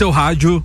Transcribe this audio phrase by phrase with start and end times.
[0.00, 0.64] seu rádio.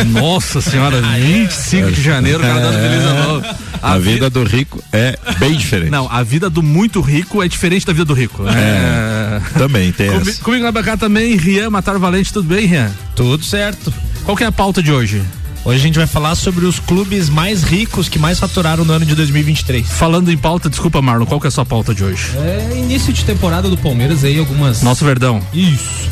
[0.06, 3.44] Nossa senhora, 25 de janeiro, cara, dando feliz ano novo.
[3.82, 5.90] A, a vida, do rico é bem diferente.
[5.90, 8.46] Não, a vida do muito rico é diferente da vida do rico.
[8.48, 9.58] É, é...
[9.58, 10.42] Também tem Comi, essa.
[10.42, 12.90] Comigo na bancada também, Rian Matar Valente, tudo bem, Rian?
[13.14, 13.92] Tudo certo.
[14.24, 15.22] Qual que é a pauta de hoje?
[15.64, 19.04] Hoje a gente vai falar sobre os clubes mais ricos que mais faturaram no ano
[19.04, 19.86] de 2023.
[19.86, 22.30] Falando em pauta, desculpa, Marlon, qual que é a sua pauta de hoje?
[22.38, 24.82] É início de temporada do Palmeiras aí, algumas.
[24.82, 25.42] Nosso Verdão.
[25.52, 26.08] Isso.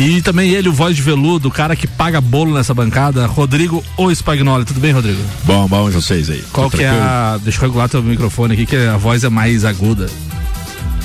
[0.00, 3.84] E também ele, o voz de veludo, o cara que paga bolo nessa bancada, Rodrigo
[3.98, 4.64] ou Spagnoli.
[4.64, 5.20] Tudo bem, Rodrigo?
[5.44, 6.42] Bom, bom vocês aí.
[6.52, 7.38] Qual que é a.
[7.42, 10.08] Deixa eu regular teu microfone aqui, que a voz é mais aguda.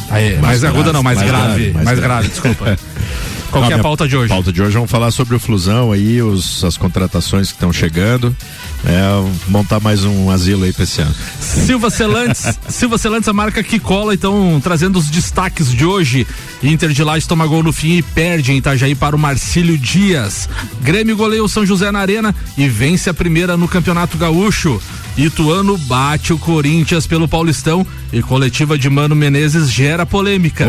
[0.09, 1.45] Aí, mais, mais aguda não, mais, mais grave.
[1.45, 1.73] grave.
[1.73, 2.79] Mais, mais grave, grave desculpa.
[3.51, 4.29] Qual que é a pauta de hoje?
[4.29, 8.35] Pauta de hoje vamos falar sobre o Flusão aí, os, as contratações que estão chegando.
[8.85, 11.15] É, montar mais um asilo aí pra esse ano.
[11.39, 16.27] Silva Celantes, Silva Celantes, a marca que cola, então, trazendo os destaques de hoje.
[16.61, 20.47] Inter de Lages toma gol no fim e perde em Itajaí para o Marcílio Dias.
[20.81, 24.79] Grêmio goleia o São José na Arena e vence a primeira no Campeonato Gaúcho.
[25.17, 30.65] Ituano bate o Corinthians pelo Paulistão e coletiva de Mano Menezes gera polêmica.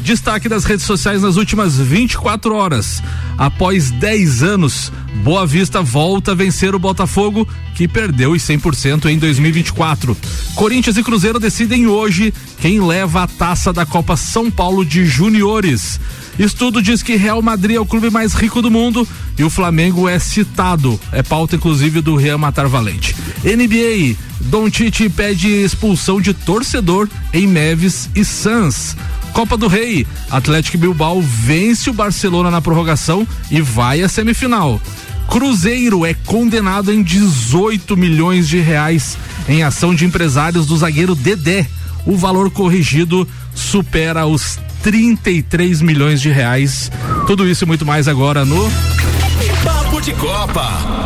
[0.00, 3.02] Destaque das redes sociais nas últimas 24 horas.
[3.36, 4.90] Após 10 anos,
[5.22, 10.16] Boa Vista volta a vencer o Botafogo, que perdeu os 100% em 2024.
[10.54, 16.00] Corinthians e Cruzeiro decidem hoje quem leva a taça da Copa São Paulo de Juniores.
[16.38, 19.06] Estudo diz que Real Madrid é o clube mais rico do mundo
[19.38, 20.98] e o Flamengo é citado.
[21.12, 23.14] É pauta, inclusive, do Real Matar Valente.
[23.44, 28.96] NBA, Don Tite pede expulsão de torcedor em Neves e Sans.
[29.32, 34.80] Copa do Rei, Atlético Bilbao vence o Barcelona na prorrogação e vai à semifinal.
[35.28, 39.16] Cruzeiro é condenado em 18 milhões de reais
[39.48, 41.68] em ação de empresários do zagueiro Dedé.
[42.04, 46.90] O valor corrigido supera os 33 milhões de reais.
[47.26, 48.70] Tudo isso e muito mais agora no
[49.64, 50.99] Papo de Copa.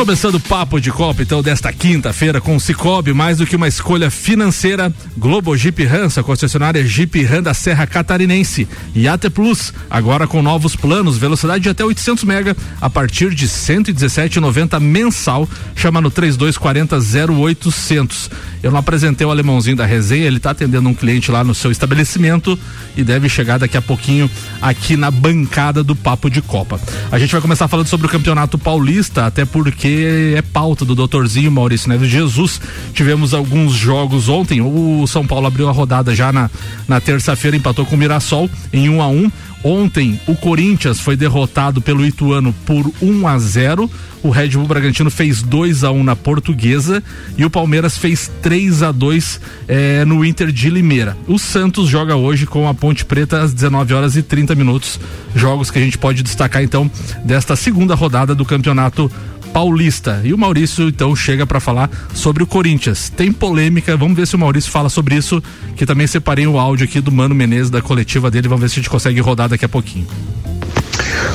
[0.00, 3.68] Começando o papo de Copa, então, desta quinta-feira com o Cicobi, mais do que uma
[3.68, 10.26] escolha financeira, Globo Jeep Rança, concessionária Jeep Ram da Serra Catarinense e AT Plus, agora
[10.26, 15.46] com novos planos, velocidade de até 800 mega a partir de 117,90 mensal,
[15.76, 16.96] chama no 3240
[17.30, 18.30] 0800.
[18.62, 21.70] Eu não apresentei o alemãozinho da resenha, ele está atendendo um cliente lá no seu
[21.70, 22.58] estabelecimento
[22.96, 24.30] e deve chegar daqui a pouquinho
[24.62, 26.80] aqui na bancada do Papo de Copa.
[27.12, 29.89] A gente vai começar falando sobre o Campeonato Paulista, até porque
[30.36, 32.60] é pauta do doutorzinho Maurício Neves Jesus.
[32.92, 36.50] Tivemos alguns jogos ontem, o São Paulo abriu a rodada já na,
[36.88, 39.30] na terça-feira, empatou com o Mirassol em 1 um a 1 um.
[39.62, 43.90] Ontem, o Corinthians foi derrotado pelo Ituano por 1 a 0.
[44.22, 47.02] O Red Bull Bragantino fez 2 a 1 na Portuguesa
[47.36, 51.16] e o Palmeiras fez 3 a 2 eh, no Inter de Limeira.
[51.26, 54.98] O Santos joga hoje com a Ponte Preta às 19 horas e 30 minutos.
[55.34, 56.90] Jogos que a gente pode destacar então
[57.24, 59.10] desta segunda rodada do Campeonato
[59.52, 60.20] Paulista.
[60.24, 63.10] E o Maurício então chega para falar sobre o Corinthians.
[63.10, 65.42] Tem polêmica, vamos ver se o Maurício fala sobre isso,
[65.76, 68.74] que também separei o áudio aqui do Mano Menezes da coletiva dele, vamos ver se
[68.74, 70.06] a gente consegue rodar daqui a pouquinho.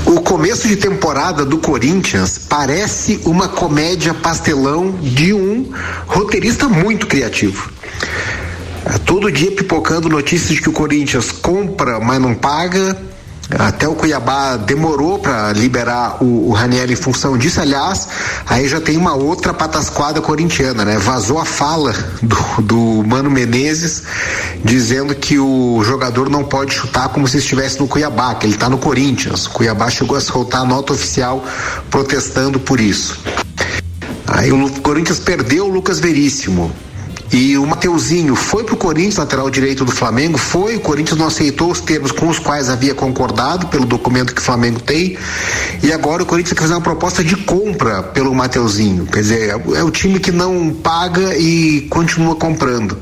[0.06, 5.72] O começo de temporada do Corinthians parece uma comédia pastelão de um
[6.06, 7.72] roteirista muito criativo.
[9.06, 12.96] Todo dia pipocando notícias de que o Corinthians compra, mas não paga,
[13.50, 17.62] Até o Cuiabá demorou para liberar o, o Raniel em função disso.
[17.62, 18.08] Aliás,
[18.46, 20.98] aí já tem uma outra patasquada corintiana, né?
[20.98, 24.04] Vazou a fala do, do Mano Menezes
[24.64, 28.68] dizendo que o jogador não pode chutar como se estivesse no Cuiabá, que ele está
[28.68, 29.46] no Corinthians.
[29.46, 31.44] O Cuiabá chegou a soltar a nota oficial
[31.92, 33.20] protestando por isso.
[34.28, 36.72] Aí o Corinthians perdeu o Lucas Veríssimo.
[37.32, 41.72] E o Mateuzinho foi pro Corinthians, lateral direito do Flamengo, foi, o Corinthians não aceitou
[41.72, 45.18] os termos com os quais havia concordado pelo documento que o Flamengo tem.
[45.84, 49.06] E agora o Corinthians quer fazer uma proposta de compra pelo Mateuzinho.
[49.08, 52.98] Quer dizer, é o time que não paga e continua comprando.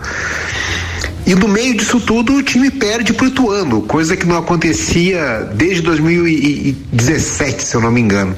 [1.26, 5.82] E no meio disso tudo, o time perde pro Ituano, coisa que não acontecia desde
[5.82, 8.36] 2017, se eu não me engano.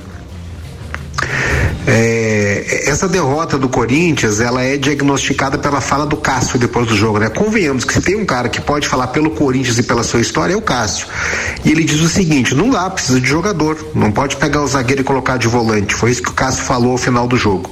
[2.56, 7.20] É, essa derrota do Corinthians, ela é diagnosticada pela fala do Cássio depois do jogo,
[7.20, 7.30] né?
[7.30, 10.54] Convenhamos que se tem um cara que pode falar pelo Corinthians e pela sua história
[10.54, 11.08] é o Cássio.
[11.66, 15.02] E ele diz o seguinte: não dá, precisa de jogador, não pode pegar o zagueiro
[15.02, 15.94] e colocar de volante.
[15.94, 17.72] Foi isso que o Cássio falou ao final do jogo.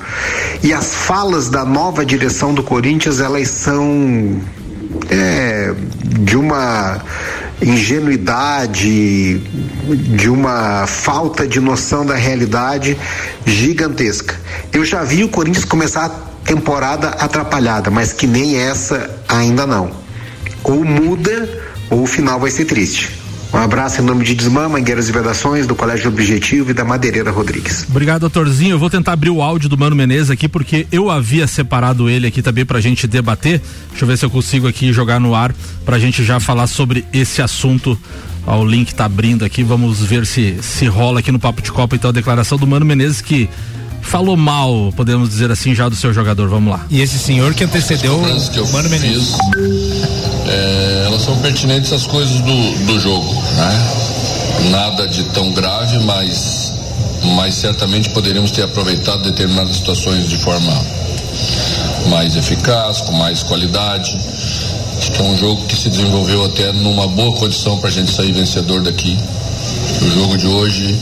[0.62, 4.42] E as falas da nova direção do Corinthians, elas são
[5.10, 5.74] é,
[6.20, 7.02] de uma
[7.64, 9.40] ingenuidade,
[10.18, 12.98] de uma falta de noção da realidade
[13.46, 14.36] gigantesca.
[14.72, 16.10] Eu já vi o Corinthians começar a
[16.46, 19.92] temporada atrapalhada, mas que nem essa ainda não.
[20.64, 21.50] Ou muda
[21.90, 23.23] ou o final vai ser triste.
[23.54, 27.30] Um abraço em nome de Desmã, Mangueiras e Vedações, do Colégio Objetivo e da Madeireira
[27.30, 27.86] Rodrigues.
[27.88, 28.72] Obrigado, doutorzinho.
[28.72, 32.26] Eu vou tentar abrir o áudio do Mano Menezes aqui, porque eu havia separado ele
[32.26, 33.62] aqui também pra gente debater.
[33.92, 35.54] Deixa eu ver se eu consigo aqui jogar no ar
[35.86, 37.96] pra gente já falar sobre esse assunto.
[38.48, 41.72] Ó, o link tá abrindo aqui, vamos ver se se rola aqui no Papo de
[41.72, 43.48] Copa então a declaração do Mano Menezes que
[44.02, 46.50] falou mal, podemos dizer assim, já do seu jogador.
[46.50, 46.86] Vamos lá.
[46.90, 49.34] E esse senhor que antecedeu o Mano Menezes.
[50.46, 54.70] É, elas são pertinentes às coisas do, do jogo, né?
[54.70, 56.74] Nada de tão grave, mas,
[57.36, 60.72] mas certamente poderíamos ter aproveitado determinadas situações de forma
[62.10, 64.18] mais eficaz, com mais qualidade.
[64.98, 68.12] Acho que é um jogo que se desenvolveu até numa boa condição para a gente
[68.12, 69.18] sair vencedor daqui.
[70.02, 71.00] O jogo de hoje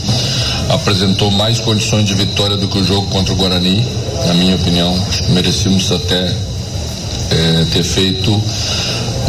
[0.69, 3.85] apresentou mais condições de vitória do que o jogo contra o Guarani,
[4.25, 4.93] na minha opinião.
[5.07, 6.35] Acho que merecíamos até
[7.31, 8.31] é, ter feito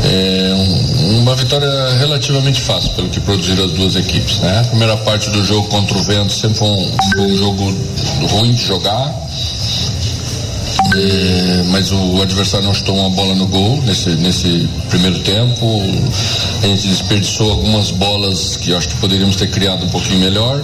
[0.04, 4.38] é, um, uma vitória relativamente fácil pelo que produziram as duas equipes.
[4.38, 4.60] Né?
[4.60, 7.74] A primeira parte do jogo contra o Vento sempre foi um, um jogo
[8.30, 9.22] ruim de jogar.
[10.94, 15.82] É, mas o adversário não chutou uma bola no gol nesse, nesse primeiro tempo.
[16.62, 20.62] A gente desperdiçou algumas bolas que acho que poderíamos ter criado um pouquinho melhor.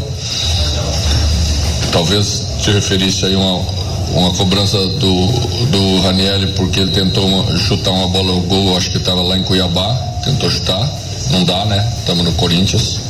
[1.92, 3.64] Talvez te referisse aí uma,
[4.12, 5.26] uma cobrança do,
[5.66, 9.36] do Ranielli porque ele tentou uma, chutar uma bola no gol, acho que estava lá
[9.36, 9.94] em Cuiabá,
[10.24, 10.90] tentou chutar,
[11.30, 11.92] não dá, né?
[11.98, 13.00] Estamos no Corinthians.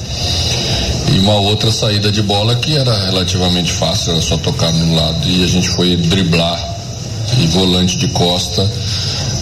[1.13, 5.27] E uma outra saída de bola que era relativamente fácil, era só tocar no lado
[5.29, 6.77] e a gente foi driblar
[7.39, 8.69] e volante de costa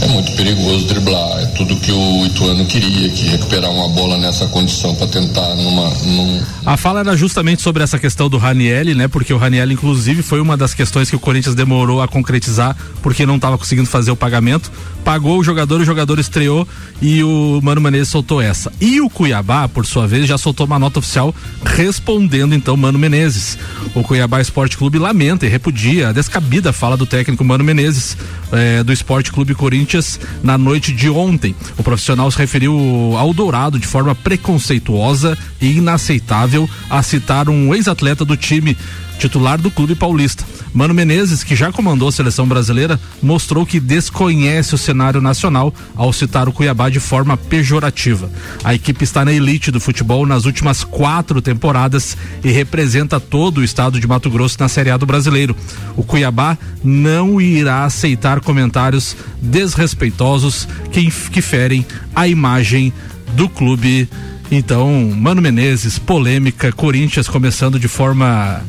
[0.01, 1.39] é muito perigoso driblar.
[1.39, 5.89] É tudo que o Ituano queria, que recuperar uma bola nessa condição para tentar numa.
[6.05, 6.43] Num...
[6.65, 9.09] A fala era justamente sobre essa questão do Ranielli, né?
[9.09, 13.25] Porque o Ranielli, inclusive, foi uma das questões que o Corinthians demorou a concretizar, porque
[13.25, 14.71] não estava conseguindo fazer o pagamento.
[15.05, 16.67] Pagou o jogador, o jogador estreou
[17.01, 18.73] e o Mano Menezes soltou essa.
[18.81, 23.57] E o Cuiabá, por sua vez, já soltou uma nota oficial respondendo então Mano Menezes.
[23.95, 28.17] O Cuiabá Esporte Clube lamenta e repudia a descabida fala do técnico Mano Menezes
[28.53, 31.55] eh, do Esporte Clube Corinthians na noite de ontem.
[31.77, 38.25] O profissional se referiu ao Dourado de forma preconceituosa e inaceitável a citar um ex-atleta
[38.25, 38.77] do time
[39.19, 40.45] titular do clube paulista.
[40.77, 46.13] Mano Menezes, que já comandou a seleção brasileira, mostrou que desconhece o cenário nacional ao
[46.13, 48.31] citar o Cuiabá de forma pejorativa.
[48.63, 52.15] A equipe está na elite do futebol nas últimas quatro temporadas
[52.45, 55.57] e representa todo o estado de Mato Grosso na Série A do brasileiro.
[55.97, 62.93] O Cuiabá não irá aceitar comentários desrespeitosos que, que ferem a imagem
[63.33, 64.07] do clube.
[64.51, 68.63] Então, Mano Menezes, polêmica, Corinthians começando de forma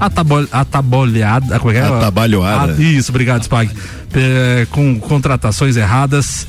[0.00, 1.58] atabol, atabolhada.
[1.58, 1.84] Como é que é?
[1.84, 2.74] Atabalhoada.
[2.76, 3.70] Ah, isso, obrigado, Spag.
[4.14, 6.46] É, com contratações erradas.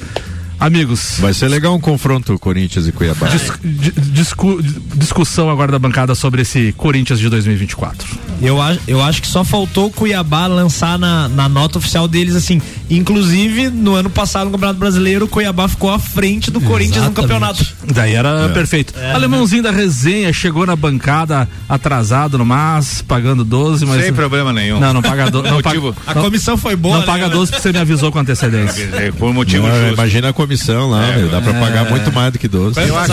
[0.61, 1.15] Amigos.
[1.19, 3.27] Vai ser legal um confronto Corinthians e Cuiabá.
[3.29, 4.61] Dis, di- discu-
[4.95, 8.07] discussão agora da bancada sobre esse Corinthians de 2024.
[8.41, 12.35] Eu, acho- eu acho que só faltou o Cuiabá lançar na, na nota oficial deles
[12.35, 12.61] assim.
[12.91, 17.11] Inclusive, no ano passado, no Campeonato Brasileiro, o Cuiabá ficou à frente do Corinthians no
[17.11, 17.65] campeonato.
[17.91, 18.93] Daí era perfeito.
[19.15, 24.03] Alemãozinho da resenha chegou na bancada atrasado no MAS, pagando 12, mas.
[24.03, 24.79] Sem problema nenhum.
[24.79, 25.49] Não, não paga 12.
[25.49, 26.95] Não, paga, Motivo- A comissão foi boa.
[26.95, 27.07] não né?
[27.07, 28.89] paga 12 porque você me avisou com antecedência.
[28.93, 29.93] É, por motivo Não, justo.
[29.93, 32.77] imagina a comissão comissão lá, meu, dá pra pagar muito mais do que 12.
[32.79, 33.11] Eu acho,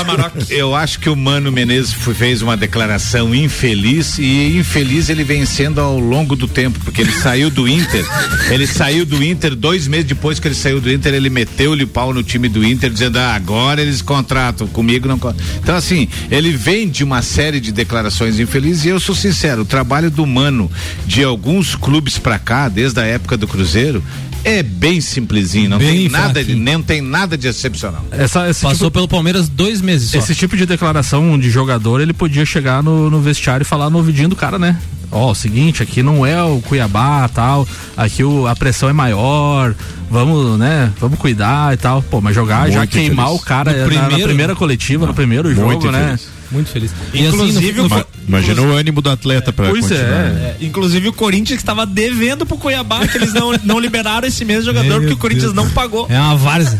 [0.50, 5.46] eu acho que o Mano Menezes foi- fez uma declaração infeliz e infeliz ele vem
[5.46, 8.04] sendo ao longo do tempo, porque ele saiu do Inter,
[8.50, 12.12] ele saiu do Inter dois meses depois que ele saiu do Inter, ele meteu-lhe pau
[12.12, 15.34] no time do Inter, dizendo, ah, agora eles contratam, comigo não con-".
[15.62, 19.64] Então assim, ele vem de uma série de declarações infelizes e eu sou sincero, o
[19.64, 20.70] trabalho do Mano
[21.06, 24.02] de alguns clubes pra cá, desde a época do Cruzeiro,
[24.44, 28.04] é bem simplesinho, não Bem tem nada de, não tem nada de excepcional.
[28.10, 30.18] Essa, esse Passou tipo, pelo Palmeiras dois meses só.
[30.18, 33.98] esse tipo de declaração de jogador, ele podia chegar no, no vestiário e falar no
[33.98, 34.76] ouvidinho do cara, né?
[35.10, 37.66] Ó, o seguinte, aqui não é o Cuiabá tal,
[37.96, 39.74] aqui o, a pressão é maior,
[40.10, 42.02] vamos, né, vamos cuidar e tal.
[42.02, 43.42] Pô, mas jogar, já Muito queimar infeliz.
[43.42, 46.02] o cara na- na, primeiro- primeira coletiva, no primeiro Muito jogo, né?
[46.14, 46.28] infeliz.
[46.50, 46.90] Muito feliz.
[47.12, 50.04] E Inclusive, assim, no- no- Imagina o ânimo do atleta pra Pois continuar.
[50.04, 50.28] é.
[50.30, 50.56] né?
[50.60, 54.44] É, inclusive o Corinthians que estava devendo pro Cuiabá, que eles não, não liberaram esse
[54.44, 55.56] mesmo jogador, Meu porque o Corinthians Deus.
[55.56, 56.06] não pagou.
[56.10, 56.78] É uma várzea.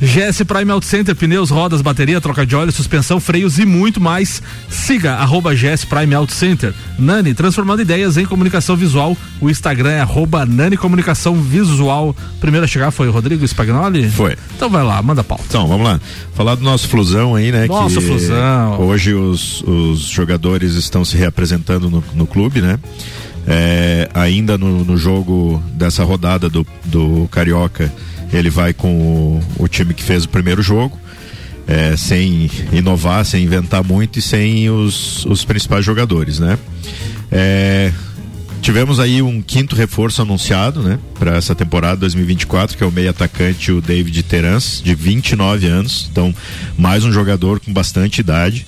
[0.00, 4.40] GS Prime Auto Center, pneus, rodas, bateria, troca de óleo, suspensão, freios e muito mais.
[4.68, 6.72] Siga arroba GS Prime Auto Center.
[6.96, 9.16] Nani, transformando ideias em comunicação visual.
[9.40, 12.14] O Instagram é arroba Nani Comunicação Visual.
[12.40, 14.08] Primeiro a chegar foi o Rodrigo Spagnoli?
[14.08, 14.36] Foi.
[14.56, 15.44] Então vai lá, manda pauta.
[15.48, 16.00] Então, vamos lá.
[16.34, 17.66] Falar do nosso Flusão aí, né?
[17.66, 18.80] Nossa, que Flusão.
[18.80, 22.78] Hoje os, os jogadores estão se reapresentando no, no clube, né?
[23.46, 27.92] É, ainda no, no jogo dessa rodada do, do Carioca,
[28.32, 30.98] ele vai com o, o time que fez o primeiro jogo.
[31.68, 36.58] é, sem inovar, sem inventar muito e sem os, os principais jogadores, né?
[37.30, 37.92] É,
[38.62, 43.10] tivemos aí um quinto reforço anunciado, né, para essa temporada 2024, que é o meio
[43.10, 46.08] atacante o David Terans, de 29 anos.
[46.10, 46.34] Então,
[46.78, 48.66] mais um jogador com bastante idade.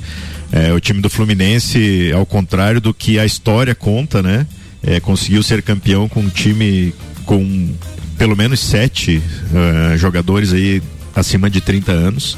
[0.53, 4.47] É, o time do Fluminense, ao contrário do que a história conta, né,
[4.83, 6.93] é, conseguiu ser campeão com um time
[7.25, 7.73] com
[8.21, 9.23] pelo menos sete
[9.55, 10.83] eh, jogadores aí
[11.15, 12.37] acima de 30 anos.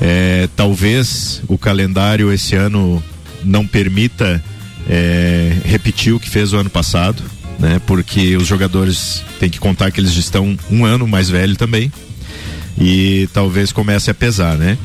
[0.00, 3.00] É, talvez o calendário esse ano
[3.44, 4.42] não permita
[4.88, 7.22] é, repetir o que fez o ano passado,
[7.60, 7.80] né?
[7.86, 11.92] Porque os jogadores têm que contar que eles estão um ano mais velho também
[12.76, 14.76] e talvez comece a pesar, né?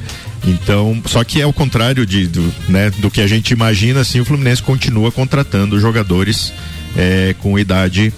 [0.46, 4.20] Então, só que é o contrário de, do, né, do que a gente imagina, assim,
[4.20, 6.54] o Fluminense continua contratando jogadores
[6.98, 8.14] é, com idade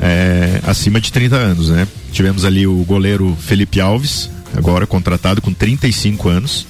[0.00, 1.88] é, acima de 30 anos, né?
[2.12, 6.66] Tivemos ali o goleiro Felipe Alves, agora contratado com 35 anos.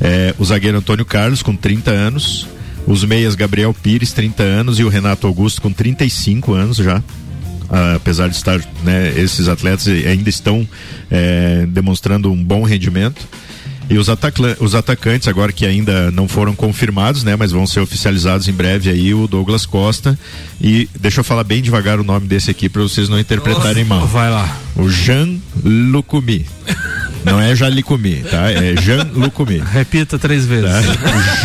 [0.00, 2.46] É, o zagueiro Antônio Carlos com 30 anos.
[2.86, 7.02] Os meias Gabriel Pires, 30 anos, e o Renato Augusto com 35 anos já.
[7.70, 10.68] Ah, apesar de estar, né, esses atletas ainda estão
[11.10, 13.26] é, demonstrando um bom rendimento.
[13.88, 14.08] E os,
[14.60, 17.36] os atacantes, agora que ainda não foram confirmados, né?
[17.36, 20.18] Mas vão ser oficializados em breve aí, o Douglas Costa.
[20.60, 24.06] E deixa eu falar bem devagar o nome desse aqui para vocês não interpretarem mal.
[24.06, 24.56] Vai lá.
[24.76, 26.46] O Jean Lucumi.
[27.24, 28.50] Não é Jalicumi, tá?
[28.50, 29.58] É Jean Lucumi.
[29.58, 30.70] Repita três vezes.
[30.70, 30.80] Tá?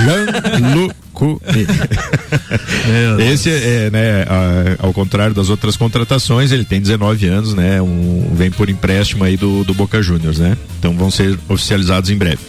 [0.04, 1.09] Jean Lucumi.
[3.32, 7.82] Esse é, né, a- ao contrário das outras contratações, ele tem 19 anos, né?
[7.82, 10.58] Um, vem por empréstimo aí do, do Boca Juniors, né?
[10.80, 12.40] Então vão ser oficializados em breve.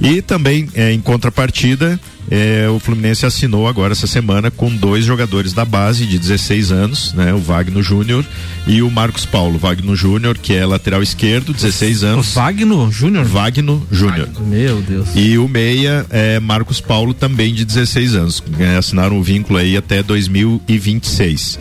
[0.00, 1.98] E também, é, em contrapartida,
[2.30, 7.12] é, o Fluminense assinou agora essa semana com dois jogadores da base de 16 anos,
[7.14, 7.32] né?
[7.32, 8.24] O Wagner Júnior
[8.66, 9.58] e o Marcos Paulo.
[9.58, 12.34] Wagner Júnior, que é lateral esquerdo, 16 O anos.
[12.34, 13.24] Wagner Júnior?
[13.24, 14.28] Wagner Júnior.
[14.46, 15.08] Meu Deus.
[15.14, 18.42] E o meia é Marcos Paulo, também de 16 anos.
[18.58, 21.58] É, assinaram o vínculo aí até 2026.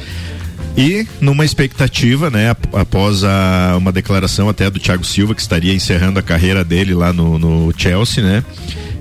[0.75, 5.73] E numa expectativa, né, ap- após a, uma declaração até do Thiago Silva, que estaria
[5.73, 8.43] encerrando a carreira dele lá no, no Chelsea, né?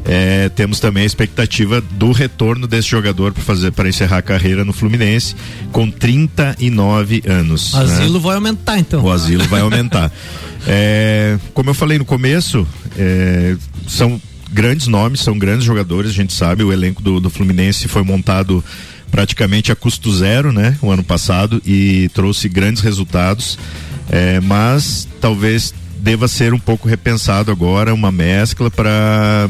[0.07, 4.65] É, temos também a expectativa do retorno desse jogador para fazer para encerrar a carreira
[4.65, 5.35] no Fluminense
[5.73, 7.75] com 39 anos.
[7.75, 7.83] O né?
[7.85, 9.03] asilo vai aumentar, então.
[9.03, 10.11] O asilo vai aumentar.
[10.69, 12.67] É, como eu falei no começo,
[12.99, 14.21] é, são
[14.51, 18.65] grandes nomes, são grandes jogadores, a gente sabe, o elenco do, do Fluminense foi montado
[19.09, 23.57] praticamente a custo zero, né, o ano passado e trouxe grandes resultados,
[24.11, 29.49] é, mas talvez deva ser um pouco repensado agora, uma mescla para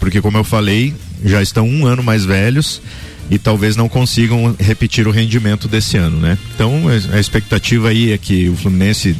[0.00, 0.92] porque como eu falei,
[1.24, 2.82] já estão um ano mais velhos
[3.30, 6.36] e talvez não consigam repetir o rendimento desse ano, né?
[6.54, 9.14] Então a expectativa aí é que o Fluminense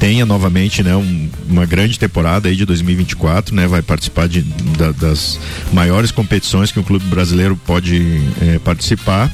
[0.00, 3.68] tenha novamente, né, um- uma grande temporada aí de 2024, né?
[3.68, 4.42] Vai participar de,
[4.76, 5.38] da- das
[5.72, 8.02] maiores competições que o clube brasileiro pode
[8.40, 9.30] eh, participar.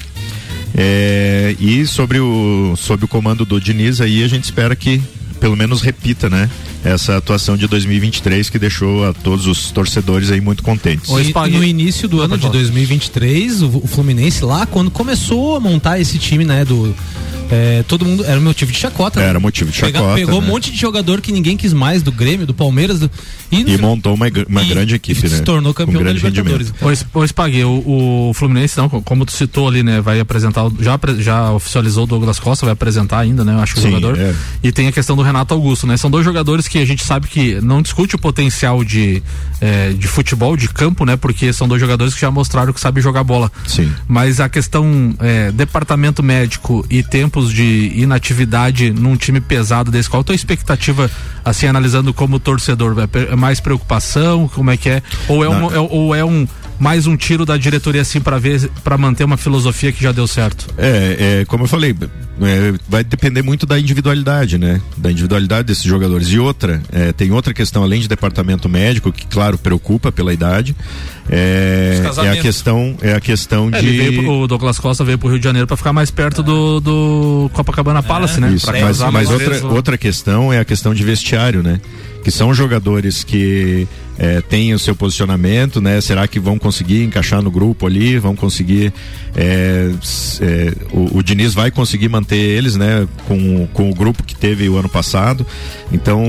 [0.74, 5.00] É, e sobre o sobre o comando do Diniz aí a gente espera que
[5.40, 6.50] pelo menos repita, né?
[6.84, 11.08] Essa atuação de 2023 que deixou a todos os torcedores aí muito contentes.
[11.28, 15.98] E no início do ano de 2023, o, o Fluminense lá, quando começou a montar
[16.00, 16.94] esse time, né, do,
[17.50, 19.20] é, todo mundo era motivo de chacota.
[19.20, 19.26] né?
[19.26, 20.46] Era motivo de Pega- chacota, pegou né?
[20.46, 23.10] um monte de jogador que ninguém quis mais do Grêmio, do Palmeiras do-
[23.50, 25.40] e, E montou uma, uma e grande equipe, se né?
[25.42, 26.72] tornou Com campeão da grande Libertadores.
[26.92, 30.00] Es- Ô Spag, o, o Fluminense, não, co- como tu citou ali, né?
[30.00, 33.54] Vai apresentar, já, já oficializou o Douglas Costa, vai apresentar ainda, né?
[33.54, 34.18] Eu acho que o Sim, jogador.
[34.18, 34.34] é.
[34.62, 35.96] E tem a questão do Renato Augusto, né?
[35.96, 39.22] São dois jogadores que a gente sabe que não discute o potencial de,
[39.60, 41.16] eh, de futebol, de campo, né?
[41.16, 43.50] Porque são dois jogadores que já mostraram que sabem jogar bola.
[43.66, 43.90] Sim.
[44.06, 50.20] Mas a questão eh, departamento médico e tempos de inatividade num time pesado desse, qual
[50.20, 51.10] a tua expectativa,
[51.44, 52.94] assim, analisando como torcedor?
[53.14, 54.48] É É mais preocupação?
[54.48, 55.02] Como é que é?
[55.28, 56.46] Ou é, um, é- ou é um
[56.80, 60.26] mais um tiro da diretoria assim para ver para manter uma filosofia que já deu
[60.28, 60.66] certo?
[60.78, 61.92] É, é, como eu falei,
[62.40, 64.80] é, vai depender muito da individualidade, né?
[64.96, 66.28] Da individualidade desses jogadores.
[66.28, 70.76] E outra, é, tem outra questão, além de departamento médico, que claro, preocupa pela idade,
[71.28, 73.86] é, Os é a questão, é a questão É, de.
[73.88, 76.80] ele pro- o Douglas Costa veio pro Rio de Janeiro para ficar mais perto do,
[76.80, 78.52] do Copacabana Palace, né?
[78.52, 81.80] Isso, mas, mas outra, vezes, outra questão é a questão de vestiário, né?
[82.22, 83.86] Que são jogadores que
[84.18, 86.00] eh, têm o seu posicionamento, né?
[86.00, 88.18] Será que vão conseguir encaixar no grupo ali?
[88.18, 88.92] Vão conseguir.
[90.02, 93.06] s- eh, o, o Diniz vai conseguir manter eles, né?
[93.26, 95.46] Com, com o grupo que teve o ano passado.
[95.92, 96.22] Então,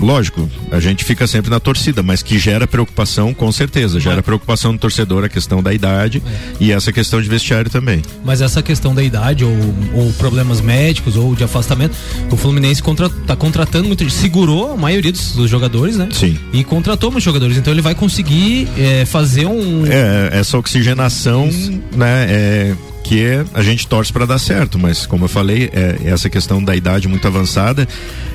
[0.00, 3.98] lógico, a gente fica sempre na torcida, mas que gera preocupação, com certeza.
[4.00, 6.22] Gera preocupação no torcedor a questão da idade
[6.60, 8.02] e essa questão de vestiário também.
[8.24, 9.52] Mas essa questão da idade ou,
[9.94, 11.94] ou problemas médicos ou de afastamento,
[12.30, 16.08] o Fluminense contra, tá contratando muito, segurou a maioria dos, dos jogadores, né?
[16.12, 16.38] Sim.
[16.52, 21.48] E contratou muitos jogadores, então ele vai conseguir é, fazer um É, essa oxigenação,
[21.96, 25.98] né, é, que é, a gente torce para dar certo, mas como eu falei, é,
[26.06, 27.86] essa questão da idade muito avançada.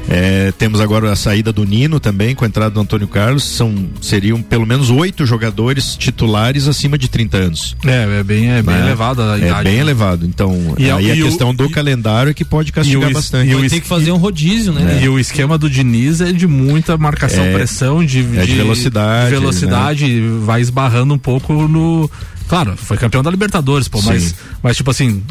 [0.07, 3.87] é, temos agora a saída do Nino também, com a entrada do Antônio Carlos, são,
[4.01, 7.75] seriam pelo menos oito jogadores titulares acima de 30 anos.
[7.85, 8.81] É, é bem, é bem né?
[8.87, 9.59] elevada a idade.
[9.59, 10.25] É bem elevado.
[10.25, 13.13] Então, E a- aí a e o- questão do calendário é que pode castigar es-
[13.15, 13.51] bastante.
[13.51, 14.99] e o ter que fazer um rodízio, né?
[15.03, 19.29] E o esquema do Diniz é de muita marcação, É, pressão, de, é de velocidade,
[19.33, 22.09] de velocidade, vai esbarrando um pouco no.
[22.49, 24.33] Claro, foi campeão da Libertadores, pô, mas, Sim.
[24.63, 25.23] mas tipo assim,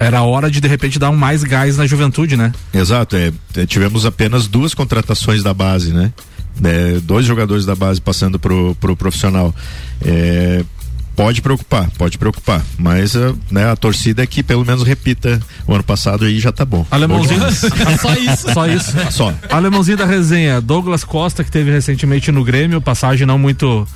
[0.00, 2.52] era hora de de repente dar um mais gás na juventude, né?
[2.74, 6.12] Exato, é, é, tivemos apenas duas contratações da base, né?
[6.64, 9.54] É, dois jogadores da base passando pro, pro profissional.
[10.04, 10.64] É,
[11.14, 15.74] pode preocupar, pode preocupar, mas a, né, a torcida é que pelo menos repita o
[15.74, 16.84] ano passado aí já tá bom.
[16.90, 17.40] Alemãozinho.
[17.40, 18.00] Bom demais.
[18.02, 18.52] Só isso.
[18.52, 18.92] Só isso.
[19.12, 19.34] Só.
[19.48, 23.86] Alemãozinho da resenha, Douglas Costa, que teve recentemente no Grêmio, passagem não muito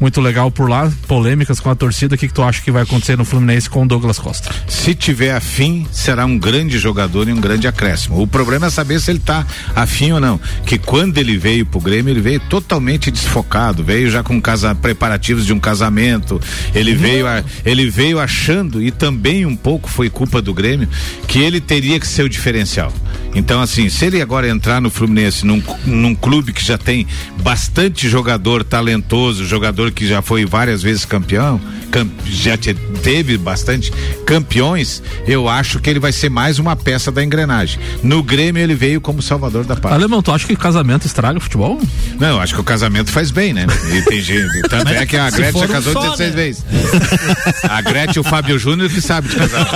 [0.00, 2.14] muito legal por lá, polêmicas com a torcida.
[2.14, 4.50] O que, que tu acha que vai acontecer no Fluminense com o Douglas Costa?
[4.68, 8.20] Se tiver afim, será um grande jogador e um grande acréscimo.
[8.22, 10.40] O problema é saber se ele tá afim ou não.
[10.64, 15.44] Que quando ele veio pro Grêmio, ele veio totalmente desfocado, veio já com casa, preparativos
[15.44, 16.40] de um casamento.
[16.74, 20.88] Ele veio, a- ele veio achando e também um pouco foi culpa do Grêmio
[21.26, 22.92] que ele teria que ser o diferencial.
[23.34, 27.06] Então, assim, se ele agora entrar no Fluminense, num, num clube que já tem
[27.42, 33.92] bastante jogador talentoso, jogador que já foi várias vezes campeão, cam- já te- teve bastante
[34.26, 37.78] campeões, eu acho que ele vai ser mais uma peça da engrenagem.
[38.02, 39.94] No Grêmio, ele veio como salvador da pátria.
[39.94, 41.80] Alemão, tu acha que casamento estraga o futebol?
[42.18, 43.66] Não, eu acho que o casamento faz bem, né?
[43.96, 44.60] E tem gente.
[44.68, 46.36] Tanto é que a Gretchen já casou só, 16 né?
[46.36, 46.64] vezes.
[47.68, 49.68] A Gretchen e o Fábio Júnior que sabe de casar.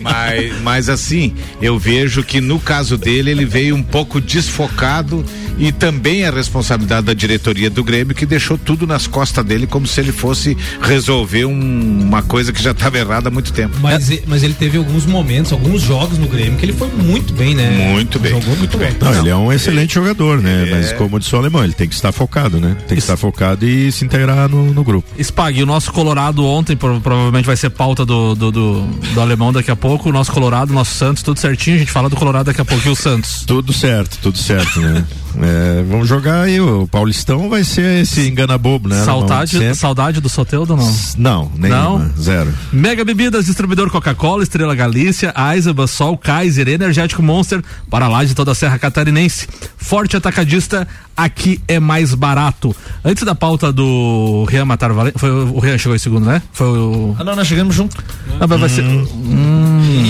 [0.00, 5.24] Mas, mas assim, eu vejo que no caso dele, ele veio um pouco desfocado
[5.58, 9.86] e também a responsabilidade da diretoria do Grêmio que deixou tudo nas costas dele como
[9.86, 13.76] se ele fosse resolver um- uma coisa que já estava errada há muito tempo.
[13.80, 17.54] Mas, mas ele teve alguns momentos, alguns jogos no Grêmio que ele foi muito bem,
[17.54, 17.70] né?
[17.92, 18.32] Muito bem.
[18.32, 18.90] Jogou muito bem.
[19.00, 20.68] Não, ele é um excelente jogador, né?
[20.68, 20.70] É.
[20.70, 22.76] Mas como disse o alemão, ele tem que estar focado, né?
[22.86, 25.08] Tem que estar focado e se integrar no, no grupo.
[25.22, 28.80] Spag, o nosso Colorado ontem pro- provavelmente vai ser pauta do, do, do,
[29.14, 30.08] do alemão daqui a pouco.
[30.08, 31.76] O nosso Colorado, nosso Santos, tudo certinho.
[31.76, 32.86] A gente fala do Colorado daqui a pouco.
[32.86, 33.44] E o Santos?
[33.46, 35.04] Tudo certo, tudo certo, né?
[35.38, 39.04] É, vamos jogar aí, o Paulistão vai ser esse engana bobo, né?
[39.04, 40.94] saudade, saudade do Soteudo ou não?
[41.16, 42.12] Não, nenhuma, Não?
[42.20, 42.52] zero.
[42.72, 48.52] Mega Bebidas, distribuidor Coca-Cola, Estrela Galícia, Eisenbahn, Sol, Kaiser, Energético Monster, para lá de toda
[48.52, 49.46] a Serra Catarinense.
[49.76, 52.74] Forte Atacadista, aqui é mais barato.
[53.04, 56.42] Antes da pauta do Rian Matar Valente, foi o Rian chegou em segundo, né?
[56.52, 57.16] Foi o...
[57.18, 57.96] Ah, não, nós chegamos junto.
[58.40, 58.82] Ah, mas vai ser...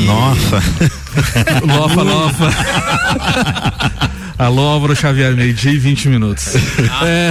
[0.07, 0.63] Nossa.
[1.67, 2.51] Lofa, lofa.
[4.41, 6.55] Alô, Álvaro Xavier, meio-dia e 20 minutos.
[7.05, 7.31] É...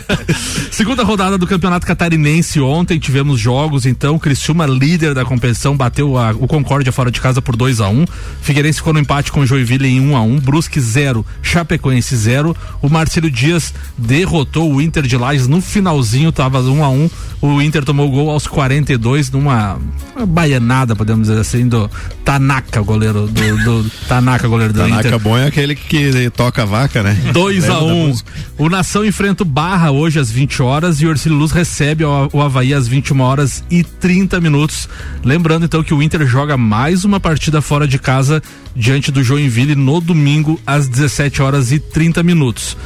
[0.72, 2.58] Segunda rodada do Campeonato Catarinense.
[2.58, 4.18] Ontem tivemos jogos, então.
[4.18, 7.92] Criciúma, líder da competição, bateu a, o Concórdia fora de casa por 2 a 1
[7.92, 8.06] um.
[8.40, 10.40] Figueirense ficou no empate com o Joinville em 1 um a 1 um.
[10.40, 12.56] Brusque 0, Chapecoense 0.
[12.80, 16.94] O Marcelo Dias derrotou o Inter de Lages no finalzinho, tava 1 um a 1
[16.94, 17.10] um.
[17.42, 19.78] O Inter tomou o gol aos 42 numa
[20.26, 21.90] baianada, podemos dizer assim, do
[22.24, 25.18] Tanaka, goleiro do, do Tanaka, goleiro do Tanaka Inter.
[25.18, 27.14] bom é aquele que toca a vaca, né?
[27.32, 28.14] 2 a 1 um.
[28.58, 32.28] O Nação enfrenta o Barra hoje às 20 horas e o Ercílio Luz recebe o,
[32.32, 34.88] o Havaí às 21 horas e 30 minutos.
[35.24, 38.42] Lembrando então que o Inter joga mais uma partida fora de casa
[38.74, 42.76] diante do Joinville no domingo às 17 horas e 30 minutos.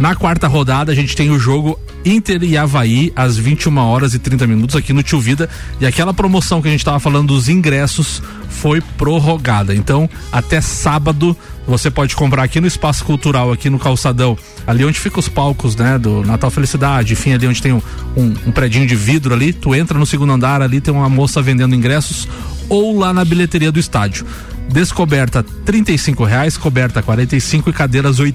[0.00, 4.18] Na quarta rodada, a gente tem o jogo Inter e Havaí às 21 horas e
[4.18, 5.46] 30 minutos aqui no Tio Vida.
[5.78, 9.74] E aquela promoção que a gente estava falando dos ingressos foi prorrogada.
[9.74, 11.36] Então, até sábado,
[11.70, 15.76] você pode comprar aqui no Espaço Cultural, aqui no Calçadão, ali onde fica os palcos,
[15.76, 15.98] né?
[15.98, 17.80] Do Natal Felicidade, enfim, ali onde tem um,
[18.16, 19.52] um, um predinho de vidro ali.
[19.52, 22.28] Tu entra no segundo andar, ali tem uma moça vendendo ingressos,
[22.68, 24.26] ou lá na bilheteria do estádio
[24.68, 28.32] descoberta R$ reais, coberta 45 e cadeiras R$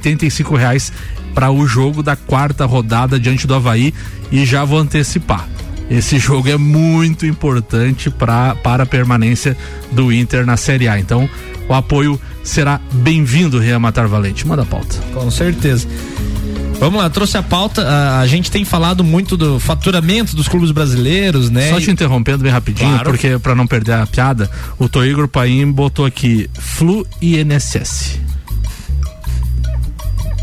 [0.57, 0.91] reais
[1.33, 3.93] para o jogo da quarta rodada diante do Havaí
[4.29, 5.47] e já vou antecipar.
[5.89, 9.55] Esse jogo é muito importante pra, para a permanência
[9.91, 10.99] do Inter na Série A.
[10.99, 11.29] Então,
[11.67, 14.47] o apoio será bem-vindo, Rian Matar Valente.
[14.47, 14.97] Manda a pauta.
[15.13, 15.87] Com certeza.
[16.79, 17.81] Vamos lá, trouxe a pauta.
[17.87, 21.69] A, a, gente tem falado muito do faturamento dos clubes brasileiros, né?
[21.69, 23.09] Só te interrompendo bem rapidinho, claro.
[23.09, 28.19] porque para não perder a piada, o Toigro Paim botou aqui Flu e INSS.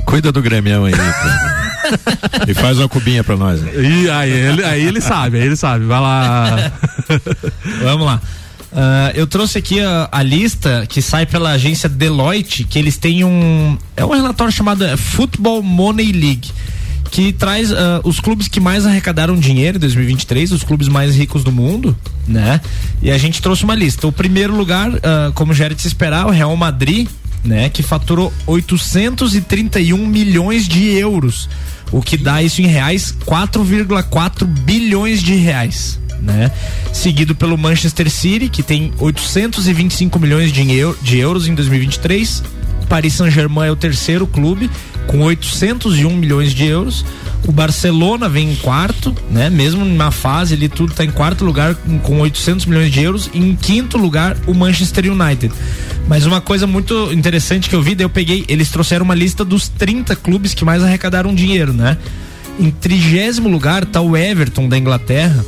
[0.07, 0.93] Cuida do Grêmio aí.
[2.49, 3.61] e faz uma cubinha pra nós.
[3.61, 3.73] Né?
[3.77, 5.85] E aí ele, aí ele sabe, aí ele sabe.
[5.85, 6.73] Vai lá.
[7.83, 8.21] Vamos lá.
[8.73, 13.23] Uh, eu trouxe aqui a, a, lista que sai pela agência Deloitte, que eles têm
[13.23, 13.77] um.
[13.95, 16.51] É um relatório chamado é, Football Money League,
[17.11, 21.45] que traz uh, os clubes que mais arrecadaram dinheiro em 2023, os clubes mais ricos
[21.45, 21.95] do mundo,
[22.27, 22.63] né?
[23.03, 24.07] E a gente trouxe uma lista.
[24.07, 27.09] O primeiro lugar, uh, como já era de se esperar, o Real Madrid,
[27.45, 27.69] né?
[27.69, 31.47] Que faturou 831 milhões de euros,
[31.91, 36.51] o que dá isso em reais 4,4 bilhões de reais né?
[36.93, 42.43] Seguido pelo Manchester City, que tem 825 milhões de, euro, de euros em 2023.
[42.89, 44.71] Paris Saint-Germain é o terceiro clube,
[45.07, 47.05] com 801 milhões de euros.
[47.47, 49.51] O Barcelona vem em quarto, né?
[49.51, 53.39] Mesmo na fase ali tudo está em quarto lugar com 800 milhões de euros e
[53.39, 55.53] em quinto lugar o Manchester United.
[56.07, 59.45] Mas uma coisa muito interessante que eu vi, daí eu peguei, eles trouxeram uma lista
[59.45, 61.97] dos 30 clubes que mais arrecadaram dinheiro, né?
[62.61, 65.45] Em trigésimo lugar está o Everton da Inglaterra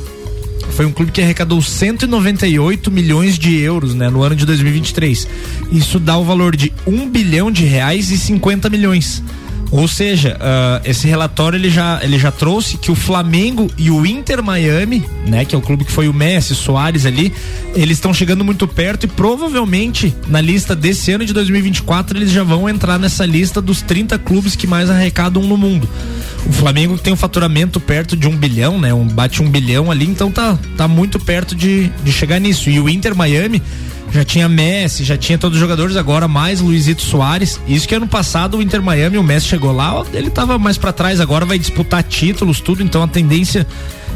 [0.71, 5.27] foi um clube que arrecadou 198 milhões de euros né, no ano de 2023.
[5.71, 9.23] Isso dá o valor de 1 bilhão de reais e 50 milhões.
[9.71, 14.05] Ou seja, uh, esse relatório ele já, ele já trouxe que o Flamengo e o
[14.05, 17.33] Inter Miami, né, que é o clube que foi o Messi, Soares ali,
[17.73, 22.43] eles estão chegando muito perto e provavelmente na lista desse ano de 2024 eles já
[22.43, 25.89] vão entrar nessa lista dos 30 clubes que mais arrecadam no mundo.
[26.45, 28.93] O Flamengo tem um faturamento perto de um bilhão, né?
[28.93, 32.69] Um, bate um bilhão ali, então tá, tá muito perto de, de chegar nisso.
[32.69, 33.61] E o Inter Miami
[34.11, 37.59] já tinha Messi, já tinha todos os jogadores, agora mais Luizito Soares.
[37.67, 40.93] Isso que ano passado o Inter Miami, o Messi chegou lá, ele tava mais para
[40.93, 43.65] trás, agora vai disputar títulos, tudo, então a tendência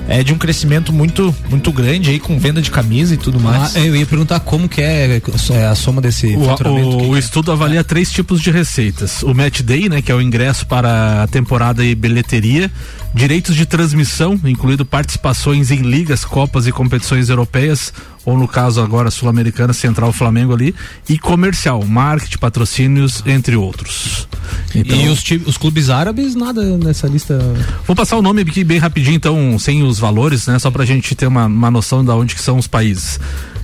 [0.08, 3.76] é de um crescimento muito muito grande aí com venda de camisa e tudo mais.
[3.76, 6.88] Ah, eu ia perguntar como que é, é a soma desse o, faturamento.
[6.88, 7.20] O, o é?
[7.20, 11.24] estudo avalia três tipos de receitas: o match day, né, que é o ingresso para
[11.24, 12.72] a temporada e bilheteria,
[13.14, 17.94] direitos de transmissão, incluindo participações em ligas, copas e competições europeias,
[18.26, 20.76] ou no caso agora sul-americana, Central Flamengo ali,
[21.08, 24.28] e comercial, marketing, patrocínios, entre outros.
[24.76, 27.40] Então, e os, os, clubes árabes, nada nessa lista?
[27.88, 30.60] Vou passar o nome aqui bem rapidinho, então, sem os valores, né?
[30.60, 33.20] Só pra gente ter uma, uma noção de onde que são os países.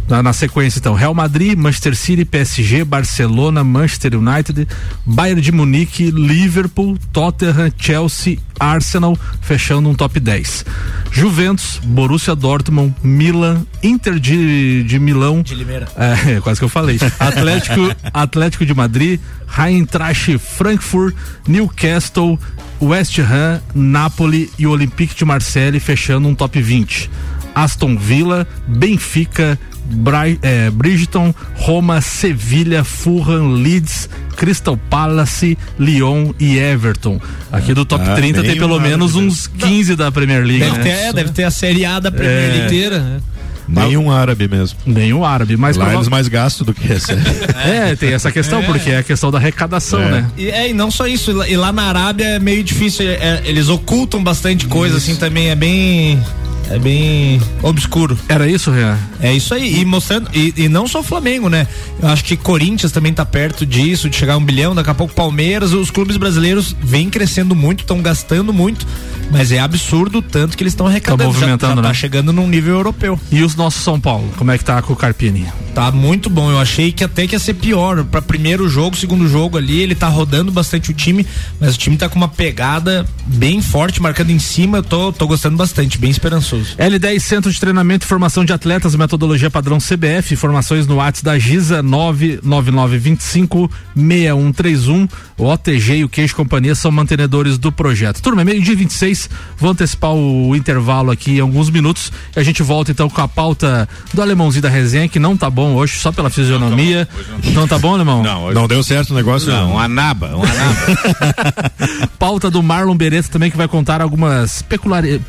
[0.07, 4.67] Na, na, sequência, então, Real Madrid, Manchester City, PSG, Barcelona, Manchester United,
[5.03, 10.63] Bayern de Munique, Liverpool, Tottenham, Chelsea, Arsenal, fechando um top 10.
[11.11, 15.41] Juventus, Borussia Dortmund, Milan, Inter de, de Milão.
[15.41, 15.87] De Limeira.
[15.95, 16.99] É, quase que eu falei.
[17.19, 19.19] Atlético, Atlético de Madrid,
[19.57, 21.15] Eintracht Frankfurt,
[21.47, 22.37] Newcastle,
[22.81, 27.09] West Ham, Napoli e Olympique de Marseille, fechando um top 20.
[27.55, 37.19] Aston Villa, Benfica, Bri é, Bridgeton, Roma, Sevilha, Fulham, Leeds, Crystal Palace, Lyon e Everton.
[37.51, 40.59] Aqui do top ah, 30 tem pelo menos uns 15 da Premier League.
[40.63, 40.83] Deve, né?
[40.83, 42.47] ter, é, deve ter a Série A da Premier é.
[42.47, 42.99] League inteira.
[42.99, 43.19] Né?
[43.67, 44.77] Nenhum árabe mesmo.
[44.85, 47.23] Nenhum árabe, mas Lá prova- eles mais gastam do que recebem.
[47.65, 50.11] É, tem essa questão, porque é a questão da arrecadação, É.
[50.11, 50.25] né?
[50.37, 53.41] E, é, e não só isso, e lá- na Arábia é meio difícil, é- é,
[53.45, 56.21] eles ocultam bastante coisa, assim, também é bem.
[56.69, 58.17] É bem obscuro.
[58.27, 58.97] Era isso, Rian?
[59.19, 61.67] É isso aí, e mostrando, e, e não só o Flamengo, né?
[62.01, 64.93] Eu acho que Corinthians também tá perto disso, de chegar a um bilhão, daqui a
[64.93, 68.85] pouco Palmeiras, os clubes brasileiros vêm crescendo muito, estão gastando muito,
[69.31, 71.23] mas é absurdo o tanto que eles estão arrecadando.
[71.23, 71.87] Tão movimentando, já, já né?
[71.87, 73.19] tá chegando num nível europeu.
[73.31, 75.45] E os nossos São Paulo, como é que tá com o Carpini?
[75.75, 76.49] Tá muito bom.
[76.49, 78.05] Eu achei que até que ia ser pior.
[78.05, 81.27] Pra primeiro jogo, segundo jogo ali, ele tá rodando bastante o time,
[81.59, 84.77] mas o time tá com uma pegada bem forte, marcando em cima.
[84.77, 86.54] Eu tô, tô gostando bastante, bem esperançoso.
[86.77, 91.39] L10 Centro de Treinamento e Formação de Atletas, metodologia padrão CBF, informações no WhatsApp da
[91.39, 95.07] Giza 99925 6131.
[95.37, 98.21] O OTG e o Queijo Companhia são mantenedores do projeto.
[98.21, 102.63] Turma, é meio-dia 26, vou antecipar o intervalo aqui em alguns minutos e a gente
[102.63, 106.11] volta então com a pauta do alemãozinho da resenha, que não tá bom hoje, só
[106.11, 107.07] pela fisionomia.
[107.53, 108.23] Não tá bom, alemão?
[108.23, 109.51] Não, hoje Não deu certo o negócio?
[109.51, 111.71] Não, uma naba, uma naba.
[112.17, 115.19] pauta do Marlon Beretta também que vai contar algumas peculiari-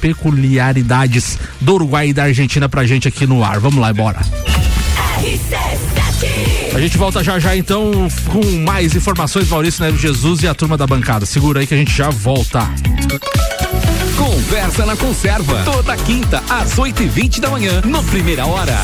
[1.60, 3.58] do Uruguai e da Argentina pra gente aqui no ar.
[3.60, 4.20] Vamos lá, bora.
[6.74, 10.76] A gente volta já já então com mais informações, Maurício Neves Jesus e a turma
[10.76, 11.24] da bancada.
[11.24, 12.60] Segura aí que a gente já volta.
[14.16, 15.62] Conversa na Conserva.
[15.64, 18.78] Toda quinta, às 8h20 da manhã, no Primeira Hora.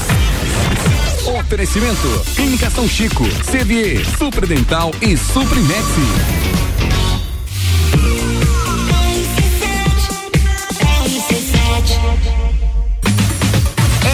[1.39, 6.62] Oferecimento: Clínica São Chico, CVE, Supredental e Suprimex.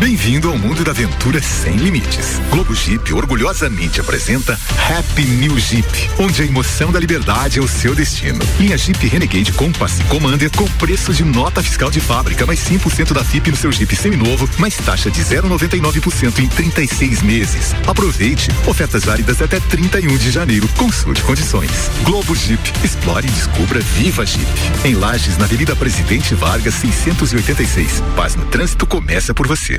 [0.00, 2.40] Bem-vindo ao mundo da aventura sem limites.
[2.48, 4.58] Globo Jeep orgulhosamente apresenta
[4.88, 5.86] Happy New Jeep,
[6.18, 8.38] onde a emoção da liberdade é o seu destino.
[8.58, 13.22] Linha Jeep Renegade Compass Commander com preço de nota fiscal de fábrica, mais 100% da
[13.22, 17.74] FIP no seu Jeep seminovo, mais taxa de 0,99% em 36 meses.
[17.86, 20.66] Aproveite, ofertas válidas até 31 de janeiro.
[20.78, 21.90] Consulte condições.
[22.04, 24.46] Globo Jeep, explore e descubra Viva Jeep.
[24.82, 28.02] Em Lages, na Avenida Presidente Vargas, 686.
[28.16, 29.78] Paz no trânsito começa por você.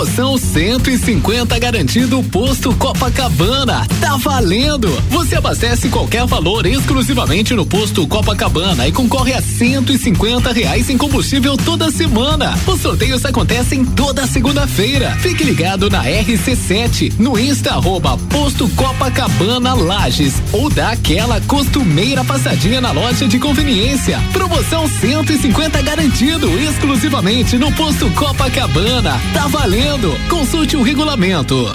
[0.00, 3.86] Promoção 150 garantido posto Copacabana.
[4.00, 4.88] Tá valendo!
[5.10, 11.54] Você abastece qualquer valor exclusivamente no posto Copacabana e concorre a 150 reais em combustível
[11.54, 12.58] toda semana.
[12.66, 15.10] Os sorteios acontecem toda segunda-feira.
[15.20, 22.80] Fique ligado na RC7 no Insta arroba posto Copacabana Lages ou dá aquela costumeira passadinha
[22.80, 24.18] na loja de conveniência.
[24.32, 29.20] Promoção 150 garantido exclusivamente no posto Copacabana.
[29.34, 29.89] Tá valendo!
[30.28, 31.66] Consulte o regulamento.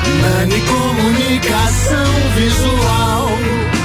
[0.61, 2.05] Comunicação
[2.37, 3.24] Visual.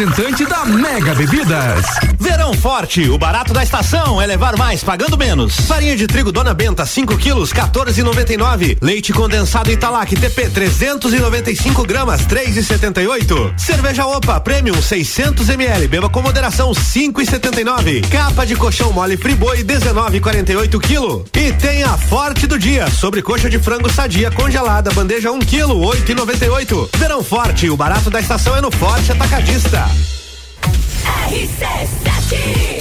[0.00, 1.84] da Mega Bebidas.
[2.18, 5.54] Verão forte, o barato da estação é levar mais pagando menos.
[5.60, 8.78] Farinha de trigo Dona Benta 5 quilos 14,99.
[8.80, 13.58] Leite condensado Italac TP 395 gramas 3,78.
[13.58, 15.86] Cerveja Opa Premium 600 ml.
[15.86, 18.08] Beba com moderação 5,79.
[18.08, 21.26] Capa de colchão mole Friboi 19,48 quilo.
[21.34, 25.78] E tem a forte do dia sobre coxa de frango sadia congelada bandeja 1 quilo
[25.80, 26.88] 8,98.
[26.96, 29.89] Verão forte, o barato da estação é no Forte Atacadista.
[29.90, 30.19] Rock.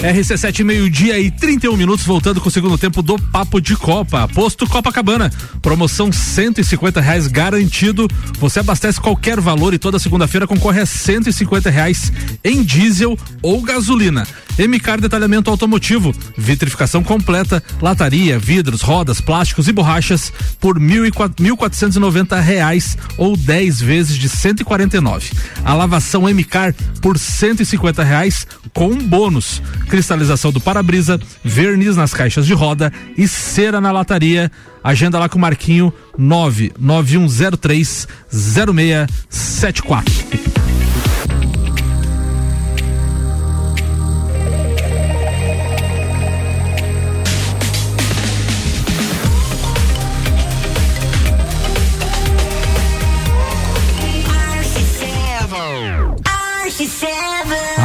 [0.01, 4.27] RC7 meio-dia e 31 minutos, voltando com o segundo tempo do Papo de Copa.
[4.27, 8.08] Posto Copacabana, promoção 150 reais garantido.
[8.39, 14.25] Você abastece qualquer valor e toda segunda-feira concorre a 150 reais em diesel ou gasolina.
[14.58, 21.55] MCAR Detalhamento Automotivo, vitrificação completa, lataria, vidros, rodas, plásticos e borrachas por mil e mil
[21.55, 25.32] quatrocentos e noventa reais ou 10 vezes de 149.
[25.63, 28.09] A lavação MCAR por 150 reais
[28.74, 29.62] com um bônus.
[29.88, 34.52] Cristalização do para-brisa, verniz nas caixas de roda e cera na lataria.
[34.84, 40.79] Agenda lá com o Marquinho 99103 0674.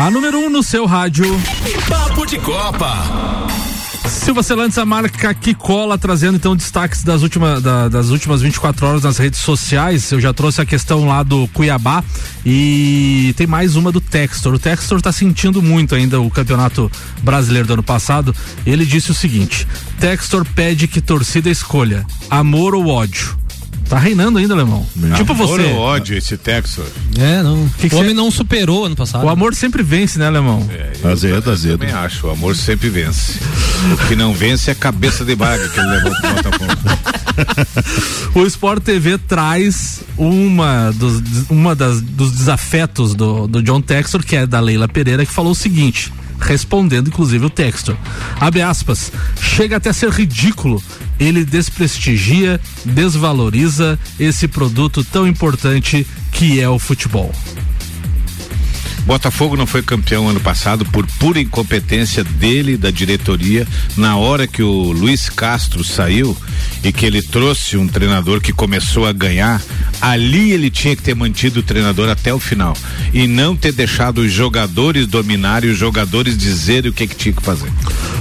[0.04, 1.24] A número 1 um no seu rádio.
[1.88, 2.92] Papo de Copa.
[4.06, 8.86] Silva Celantes, a marca que cola, trazendo então destaques das, última, da, das últimas 24
[8.86, 10.12] horas nas redes sociais.
[10.12, 12.04] Eu já trouxe a questão lá do Cuiabá
[12.44, 14.52] e tem mais uma do Textor.
[14.52, 18.36] O Textor está sentindo muito ainda o campeonato brasileiro do ano passado.
[18.66, 19.66] Ele disse o seguinte:
[19.98, 23.43] Textor pede que torcida escolha amor ou ódio.
[23.88, 24.86] Tá reinando ainda, Alemão.
[25.16, 25.54] Tipo você.
[25.66, 26.86] Amor ou ódio esse Texor.
[27.18, 27.68] É, não.
[27.78, 29.24] Que que o homem cê- não superou ano passado.
[29.24, 30.66] O amor sempre vence, né, Alemão?
[31.04, 31.78] Azedo, Eu azedo.
[31.78, 33.34] também acho, o amor sempre vence.
[33.92, 36.72] O que não vence é a cabeça de baga que ele levou pro Botafogo.
[38.34, 44.36] O Sport TV traz uma dos, uma das, dos desafetos do, do John Textor, que
[44.36, 46.12] é da Leila Pereira, que falou o seguinte,
[46.44, 47.96] respondendo inclusive o Textor.
[48.38, 50.83] Abre aspas, chega até a ser ridículo.
[51.18, 57.33] Ele desprestigia, desvaloriza esse produto tão importante que é o futebol.
[59.04, 63.66] Botafogo não foi campeão ano passado por pura incompetência dele da diretoria.
[63.96, 66.36] Na hora que o Luiz Castro saiu
[66.82, 69.62] e que ele trouxe um treinador que começou a ganhar,
[70.00, 72.76] ali ele tinha que ter mantido o treinador até o final
[73.12, 77.42] e não ter deixado os jogadores dominarem, os jogadores dizerem o que, que tinha que
[77.42, 77.70] fazer.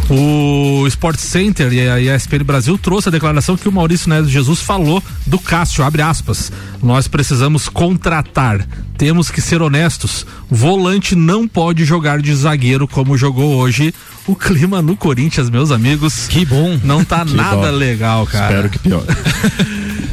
[0.10, 4.60] O Sport Center e a ESPN Brasil trouxe a declaração que o Maurício Neves Jesus
[4.60, 6.52] falou do Cássio, abre aspas.
[6.82, 8.68] Nós precisamos contratar,
[8.98, 10.26] temos que ser honestos.
[10.74, 13.94] Volante não pode jogar de zagueiro como jogou hoje.
[14.26, 16.26] O clima no Corinthians, meus amigos.
[16.28, 16.80] Que bom.
[16.84, 17.78] Não tá Que nada bom.
[17.78, 18.48] legal, cara.
[18.56, 19.04] Espero que pior.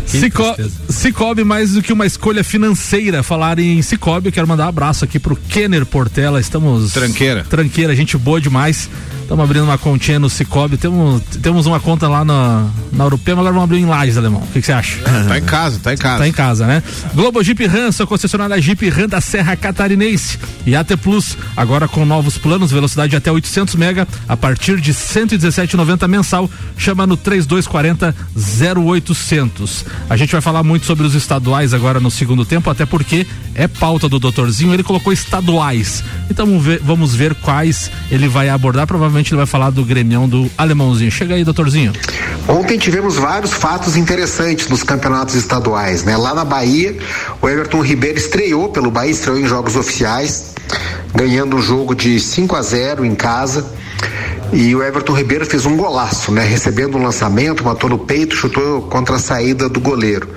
[0.04, 0.42] Cico
[0.90, 3.22] Cicobi mais do que uma escolha financeira.
[3.22, 6.38] Falar em Cicobi, eu quero mandar um abraço aqui pro Kenner Portela.
[6.38, 6.92] Estamos.
[6.92, 7.42] Tranqueira.
[7.48, 8.90] Tranqueira, gente boa demais.
[9.30, 10.76] Estamos abrindo uma continha no Cicobi.
[10.76, 14.40] Temos, temos uma conta lá na, na Europeia, mas agora vamos abrir em Lages, alemão.
[14.42, 14.98] O que você acha?
[15.28, 16.18] Tá em casa, tá em casa.
[16.18, 16.82] Tá em casa, né?
[17.14, 20.36] Globo Jeep Ram, sua concessionária Jeep Ram da Serra Catarinense.
[20.66, 26.08] E AT Plus, agora com novos planos, velocidade até 800 mega, a partir de 117,90
[26.08, 26.50] mensal.
[26.76, 28.12] Chama no 3240
[28.84, 29.84] 0800.
[30.08, 33.68] A gente vai falar muito sobre os estaduais agora no segundo tempo, até porque é
[33.68, 36.02] pauta do doutorzinho, ele colocou estaduais.
[36.28, 38.88] Então vamos ver, vamos ver quais ele vai abordar.
[38.88, 41.10] Provavelmente ele vai falar do gremião do alemãozinho.
[41.10, 41.92] Chega aí, doutorzinho.
[42.48, 46.16] Ontem tivemos vários fatos interessantes nos campeonatos estaduais, né?
[46.16, 46.96] Lá na Bahia,
[47.40, 50.54] o Everton Ribeiro estreou pelo Bahia, estreou em jogos oficiais,
[51.14, 53.66] ganhando um jogo de 5 a 0 em casa.
[54.52, 56.44] E o Everton Ribeiro fez um golaço, né?
[56.44, 60.28] Recebendo um lançamento, matou no peito, chutou contra a saída do goleiro.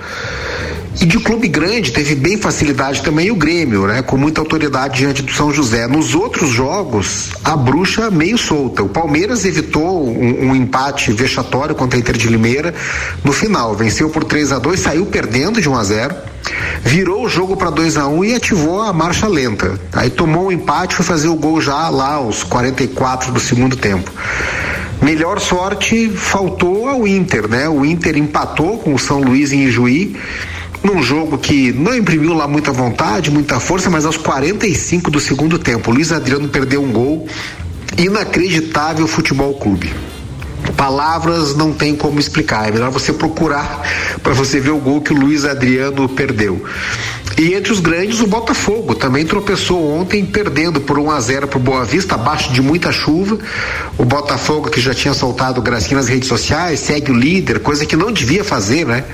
[1.00, 4.00] E de clube grande teve bem facilidade também o Grêmio, né?
[4.00, 5.86] Com muita autoridade diante do São José.
[5.88, 8.82] Nos outros jogos, a bruxa meio solta.
[8.82, 12.72] O Palmeiras evitou um, um empate vexatório contra a Inter de Limeira
[13.24, 13.74] no final.
[13.74, 16.14] Venceu por 3 a 2 saiu perdendo de 1 a 0
[16.82, 19.78] virou o jogo para 2 a 1 um e ativou a marcha lenta.
[19.92, 24.10] Aí tomou um empate, foi fazer o gol já lá aos 44 do segundo tempo.
[25.02, 27.68] Melhor sorte faltou ao Inter, né?
[27.68, 30.16] O Inter empatou com o São Luís em Ijuí
[30.84, 35.58] num jogo que não imprimiu lá muita vontade, muita força, mas aos 45 do segundo
[35.58, 37.26] tempo, Luiz Adriano perdeu um gol
[37.96, 39.92] inacreditável futebol clube.
[40.76, 43.82] Palavras não tem como explicar, é melhor você procurar
[44.22, 46.62] para você ver o gol que o Luiz Adriano perdeu.
[47.38, 51.58] E entre os grandes, o Botafogo também tropeçou ontem, perdendo por 1 a 0 para
[51.58, 53.38] o Boa Vista, abaixo de muita chuva.
[53.98, 57.96] O Botafogo, que já tinha soltado gracinha nas redes sociais, segue o líder, coisa que
[57.96, 59.04] não devia fazer, né?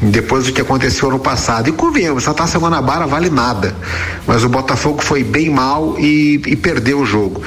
[0.00, 1.68] Depois do que aconteceu ano passado.
[1.68, 3.74] E convenhamos, essa taça Guanabara vale nada.
[4.26, 7.42] Mas o Botafogo foi bem mal e, e perdeu o jogo.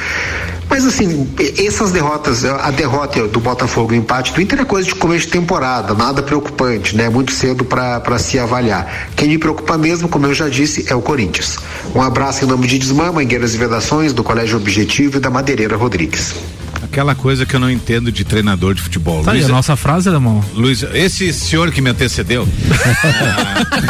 [0.72, 1.28] Mas assim,
[1.58, 5.34] essas derrotas, a derrota do Botafogo o empate do Inter é coisa de começo de
[5.34, 7.10] temporada, nada preocupante, né?
[7.10, 9.10] Muito cedo para se avaliar.
[9.14, 11.58] Quem me preocupa mesmo, como eu já disse, é o Corinthians.
[11.94, 15.76] Um abraço em nome de Desmã, Mangueiras e Vedações, do Colégio Objetivo e da Madeireira
[15.76, 16.36] Rodrigues.
[16.82, 19.24] Aquela coisa que eu não entendo de treinador de futebol.
[19.24, 20.44] Tá aí, a nossa frase, Alemão.
[20.54, 22.48] Luiz, esse senhor que me antecedeu.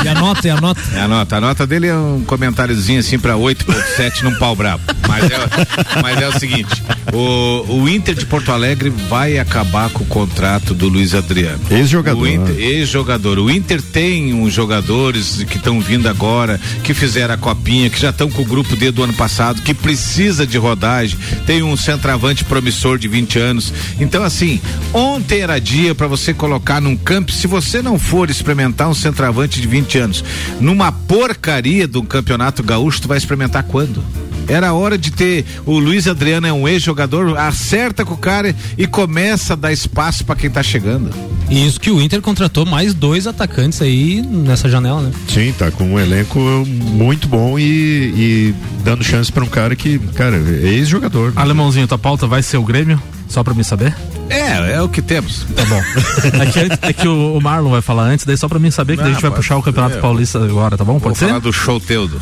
[0.04, 0.82] E anota, e anota.
[0.94, 1.38] É, anota.
[1.38, 4.84] A nota dele é um comentáriozinho assim pra 8.7 num pau brabo.
[5.08, 6.84] Mas é, mas é o seguinte:
[7.14, 11.60] o, o Inter de Porto Alegre vai acabar com o contrato do Luiz Adriano.
[11.70, 12.28] Ex-jogador.
[12.28, 12.56] Né?
[12.58, 13.40] Ex-jogador.
[13.40, 18.10] O Inter tem uns jogadores que estão vindo agora, que fizeram a copinha, que já
[18.10, 21.18] estão com o grupo D do ano passado, que precisa de rodagem.
[21.46, 23.74] Tem um centroavante promissor de 20 anos.
[24.00, 24.60] Então, assim,
[24.94, 29.62] ontem era dia para você colocar num campo, se você não for experimentar um centroavante
[29.62, 30.24] de 20 anos,
[30.60, 34.04] numa porcaria do campeonato gaúcho, tu vai experimentar quando?
[34.48, 35.46] Era hora de ter.
[35.66, 40.26] O Luiz Adriano é um ex-jogador, acerta com o cara e começa a dar espaço
[40.26, 41.10] para quem tá chegando.
[41.52, 45.12] E isso que o Inter contratou mais dois atacantes aí nessa janela, né?
[45.28, 50.00] Sim, tá com um elenco muito bom e, e dando chance pra um cara que,
[50.00, 51.34] cara, é ex-jogador.
[51.36, 53.02] Alemãozinho, tua pauta vai ser o Grêmio?
[53.28, 53.94] Só pra mim saber?
[54.30, 55.46] É, é o que temos.
[55.54, 55.82] Tá bom.
[56.42, 58.96] É que, é que o, o Marlon vai falar antes, daí só pra mim saber
[58.96, 60.02] que daí a gente vai puxar o Campeonato é.
[60.02, 60.94] Paulista agora, tá bom?
[60.94, 61.28] Vou Pode ser?
[61.28, 62.22] falar do show Teudo.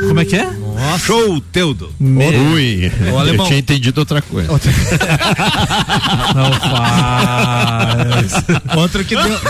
[0.00, 0.50] Como é que é?
[1.04, 1.92] Show Teudo.
[1.98, 3.46] Me- Ui, eu alemão.
[3.46, 4.48] tinha entendido outra coisa.
[6.34, 8.32] Não faz.
[8.76, 9.40] Outro que deu,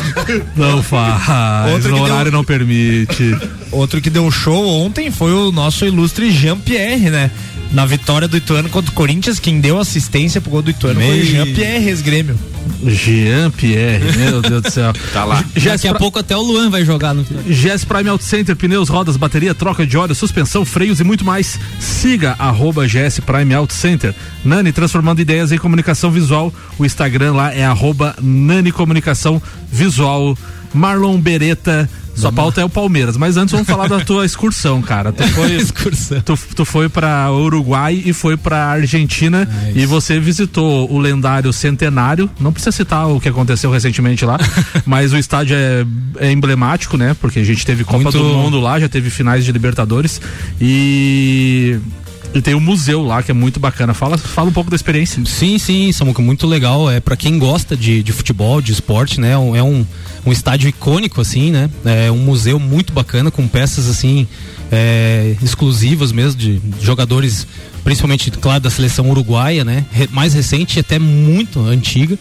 [0.57, 1.73] Não faz.
[1.73, 3.37] Outro o deu- horário não permite.
[3.71, 7.31] outro que deu show ontem foi o nosso ilustre Jean-Pierre, né?
[7.71, 11.09] Na vitória do Ituano contra o Corinthians, quem deu assistência pro gol do Ituano foi
[11.09, 11.25] o Meio.
[11.27, 12.39] Jean-Pierre, ex-grêmio.
[12.87, 14.93] Jean Pierre, meu Deus do céu.
[15.13, 15.45] Tá lá.
[15.55, 18.57] GS, Daqui a Pra- pouco até o Luan vai jogar no GS Prime Auto Center,
[18.57, 21.59] pneus, rodas, bateria, troca de óleo, suspensão, freios e muito mais.
[21.79, 24.15] Siga arroba GS Prime Auto Center.
[24.45, 26.53] Nani transformando ideias em comunicação visual.
[26.79, 30.37] O Instagram lá é arroba Nani Comunicação Visual.
[30.73, 31.89] Marlon Beretta.
[32.21, 35.13] Sua pauta é o Palmeiras, mas antes vamos falar da tua excursão, cara.
[35.13, 36.21] Tu foi, excursão.
[36.21, 41.53] tu, tu foi para Uruguai e foi para Argentina É e você visitou o lendário
[41.53, 42.31] Centenário.
[42.41, 44.39] Não precisa citar o que aconteceu recentemente lá,
[44.85, 45.87] mas o estádio é,
[46.19, 47.17] é emblemático, né?
[47.21, 50.21] Porque a gente teve Copa Muito- do Mundo lá, já teve finais de Libertadores
[50.61, 51.79] e
[52.35, 53.95] e tem um museu lá que é muito bacana.
[53.95, 55.25] Fala, fala um pouco da experiência.
[55.25, 56.91] Sim, sim, Samuca, muito legal.
[56.91, 59.31] É para quem gosta de, de futebol, de esporte, né?
[59.33, 59.87] É um,
[60.27, 61.71] um estádio icônico, assim, né?
[61.85, 64.27] É um museu muito bacana, com peças assim
[64.71, 67.47] é, exclusivas mesmo de jogadores,
[67.85, 69.85] principalmente, claro, da seleção uruguaia, né?
[69.93, 72.19] Re- mais recente e até muito antiga.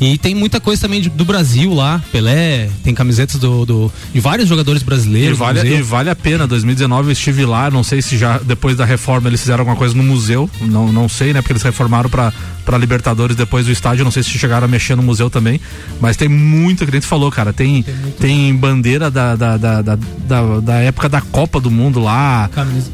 [0.00, 4.20] E tem muita coisa também de- do Brasil lá, Pelé, tem camisetas do, do- de
[4.20, 5.36] vários jogadores E brasileiros.
[5.36, 6.46] no vale, e vale a pena.
[6.46, 9.96] 2019 eu estive lá, não sei se já depois da reforma eles fizeram alguma coisa
[9.96, 11.40] no museu, não, não sei, né?
[11.42, 12.32] Porque eles reformaram pra
[12.68, 15.58] para Libertadores depois do estádio, não sei se chegaram a mexer no museu também,
[16.02, 17.50] mas tem muita que a gente falou, cara.
[17.50, 17.82] Tem,
[18.20, 19.96] tem, bandeira da, da, da, da,
[20.60, 22.90] da- época da Copa do Mundo lá, Camisa.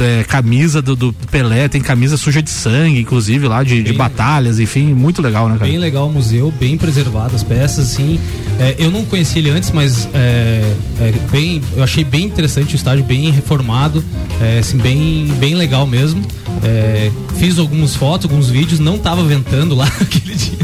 [0.00, 3.90] é, é, camisa do, do Pelé, tem camisa suja de sangue, inclusive lá, de, de
[3.90, 5.70] Bem batalhas, enfim, muito legal, né, cara?
[5.70, 8.18] Bem legal o museu, bem preservado as peças, assim.
[8.58, 12.76] É, eu não conheci ele antes, mas é, é bem, eu achei bem interessante o
[12.76, 14.02] estádio, bem reformado,
[14.40, 16.22] é, assim, bem, bem legal mesmo.
[16.64, 20.58] É, fiz algumas fotos, alguns vídeos, não tava ventando lá aquele dia.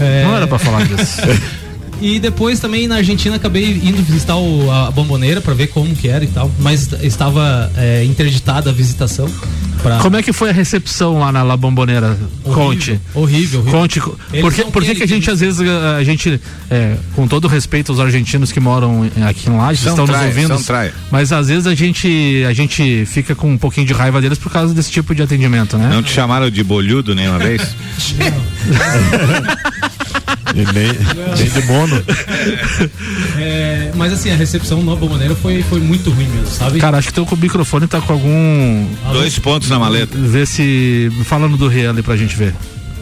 [0.00, 1.20] É, Não era pra falar disso.
[2.04, 6.08] E depois também na Argentina acabei indo visitar o- a bomboneira para ver como que
[6.08, 9.28] era e tal, mas estava é, interditada a visitação.
[9.82, 9.98] Pra...
[9.98, 12.16] Como é que foi a recepção lá na La Bombonera?
[12.44, 13.00] Conte.
[13.14, 13.80] Horrível, horrível.
[13.80, 14.02] Conte.
[14.32, 17.48] Eles Por que, por que, que a gente, às vezes, a gente, é, com todo
[17.48, 20.94] respeito aos argentinos que moram aqui em Lages, estão traia, nos ouvindo, são traia.
[21.10, 24.52] mas às vezes a gente, a gente fica com um pouquinho de raiva deles por
[24.52, 25.88] causa desse tipo de atendimento, né?
[25.90, 27.62] Não te chamaram de bolhudo nenhuma vez?
[30.54, 30.92] E nem,
[31.36, 32.02] nem de mono.
[33.38, 36.78] É, mas assim, a recepção no Bomboneira foi, foi muito ruim mesmo, sabe?
[36.78, 38.86] Cara, acho que teu microfone tá com algum.
[39.12, 40.16] Dois pontos na maleta.
[40.16, 41.10] Vê se.
[41.24, 42.54] Falando do Rei ali pra gente ver.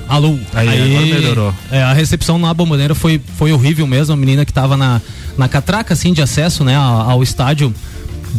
[0.08, 0.36] Alô.
[0.52, 1.54] Aí, agora melhorou.
[1.70, 4.12] É, a recepção na Bomboneira foi, foi horrível mesmo.
[4.12, 5.00] A menina que tava na,
[5.38, 7.72] na catraca, assim, de acesso, né, ao, ao estádio,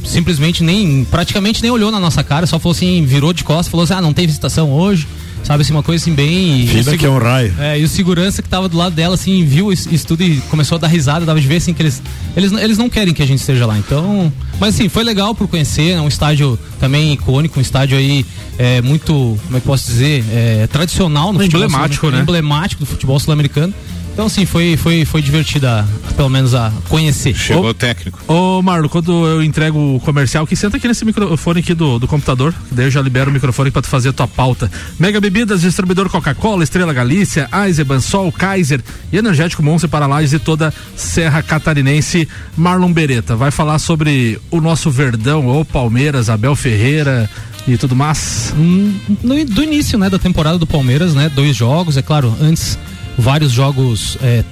[0.03, 3.85] simplesmente nem, praticamente nem olhou na nossa cara, só falou assim, virou de costas, falou
[3.85, 5.07] assim, ah, não tem visitação hoje.
[5.43, 6.61] Sabe assim, uma coisa assim bem.
[6.63, 7.53] E segu- que é um raio.
[7.59, 10.37] É, e o segurança que tava do lado dela, assim, viu isso isso tudo e
[10.49, 12.01] começou a dar risada, dava de ver assim que eles,
[12.37, 12.51] eles.
[12.53, 13.77] Eles não querem que a gente esteja lá.
[13.77, 14.31] Então.
[14.59, 18.25] Mas assim, foi legal por conhecer, é um estádio também icônico, um estádio aí
[18.59, 20.23] é, muito, como é que posso dizer?
[20.31, 22.21] É, tradicional no futebol Emblemático, sul- né?
[22.21, 23.73] emblemático do futebol sul-americano.
[24.13, 25.87] Então, assim, foi, foi, foi divertida,
[26.17, 27.33] pelo menos, a conhecer.
[27.33, 28.19] Chegou o técnico.
[28.27, 32.07] Ô, Marlon, quando eu entrego o comercial, que senta aqui nesse microfone aqui do, do
[32.07, 34.69] computador, que daí eu já libero o microfone pra tu fazer a tua pauta.
[34.99, 38.81] Mega Bebidas, distribuidor Coca-Cola, Estrela Galícia, Eisenbahn, Sol, Kaiser
[39.13, 42.27] e Energético Monster para Lages e toda Serra Catarinense.
[42.57, 47.29] Marlon Beretta vai falar sobre o nosso Verdão, ou Palmeiras, Abel Ferreira
[47.67, 48.53] e tudo mais.
[48.57, 48.93] Hum,
[49.23, 52.77] no- do início, né, da temporada do Palmeiras, né, dois jogos, é claro, antes
[53.17, 54.43] vários jogos, é,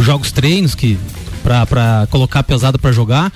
[0.00, 0.98] jogos treinos que
[1.42, 3.32] pra, pra colocar pesado pra jogar.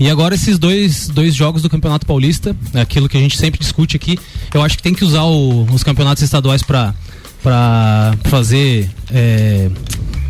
[0.00, 3.60] E agora esses dois, dois jogos do Campeonato Paulista, é aquilo que a gente sempre
[3.60, 4.18] discute aqui,
[4.52, 6.94] eu acho que tem que usar o- os campeonatos estaduais pra
[7.42, 9.68] para fazer é,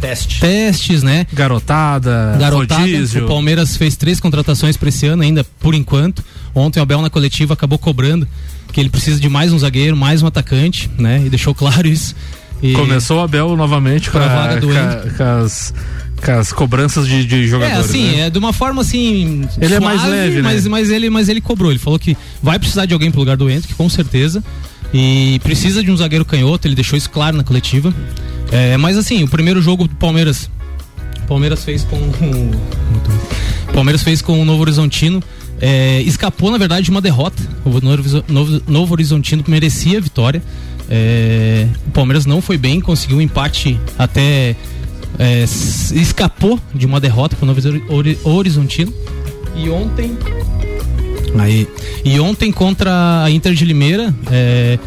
[0.00, 0.40] Teste.
[0.40, 1.24] testes, né?
[1.32, 2.80] Garotada, Garotada.
[2.80, 3.24] rodízio.
[3.24, 6.24] O Palmeiras fez três contratações para esse ano ainda, por enquanto.
[6.52, 8.26] Ontem o Abel na coletiva acabou cobrando
[8.72, 11.22] que ele precisa de mais um zagueiro, mais um atacante, né?
[11.24, 12.16] E deixou claro isso.
[12.62, 17.44] E- Começou o Abel novamente com, Pra a- vaga do com as, cobranças de, de
[17.44, 17.84] É, jogadores.
[17.90, 18.20] assim, né?
[18.26, 19.46] é de uma forma assim.
[19.60, 20.42] Ele é mais leve, né?
[20.42, 21.70] mas, mas, ele, mas ele cobrou.
[21.70, 24.42] Ele falou que vai precisar de alguém pro lugar do Hendrick, com certeza.
[24.92, 27.92] E precisa de um zagueiro canhoto, ele deixou isso claro na coletiva.
[28.50, 30.48] É, mas assim, o primeiro jogo do Palmeiras.
[31.24, 31.96] O Palmeiras fez com.
[31.96, 35.22] O Palmeiras fez com o Novo Horizontino.
[35.60, 37.42] é, escapou, na verdade, de uma derrota.
[37.64, 40.42] O Novo, Novo, Novo Horizontino merecia a vitória.
[40.90, 44.54] É, o Palmeiras não foi bem, conseguiu um empate até.
[45.18, 45.44] é,
[45.92, 48.92] escapou de uma derrota para o Novo Hori- Horizontino.
[49.56, 50.16] E ontem.
[51.38, 51.68] Aí.
[52.04, 54.78] E ontem contra a Inter de Limeira, é,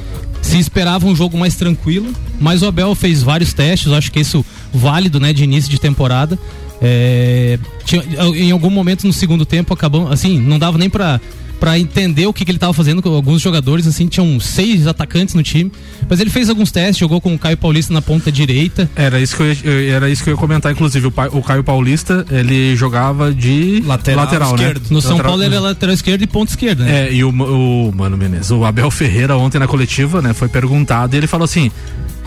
[0.42, 4.46] se esperava um jogo mais tranquilo, mas o Abel fez vários testes, acho que isso
[4.74, 6.38] válido, né, de início de temporada.
[6.82, 8.04] É, tinha-
[8.36, 11.20] em algum momento no segundo tempo acabou, assim, não dava nem pra
[11.60, 15.34] para entender o que, que ele estava fazendo com alguns jogadores, assim, tinham seis atacantes
[15.34, 15.72] no time,
[16.10, 18.90] mas ele fez alguns testes, jogou com o Caio Paulista na ponta direita.
[18.96, 21.08] Era isso que eu ia, eu- era isso que eu ia comentar, inclusive.
[21.08, 24.74] O, Pa- o Caio Paulista, ele jogava de lateral, né?
[24.92, 27.08] No São Lateral- Paulo ele é lateral esquerdo e ponta esquerda, né?
[27.08, 31.16] É, e o, o Mano Menezes, o Abel Ferreira ontem na coletiva, né, foi perguntado
[31.16, 31.72] e ele falou assim: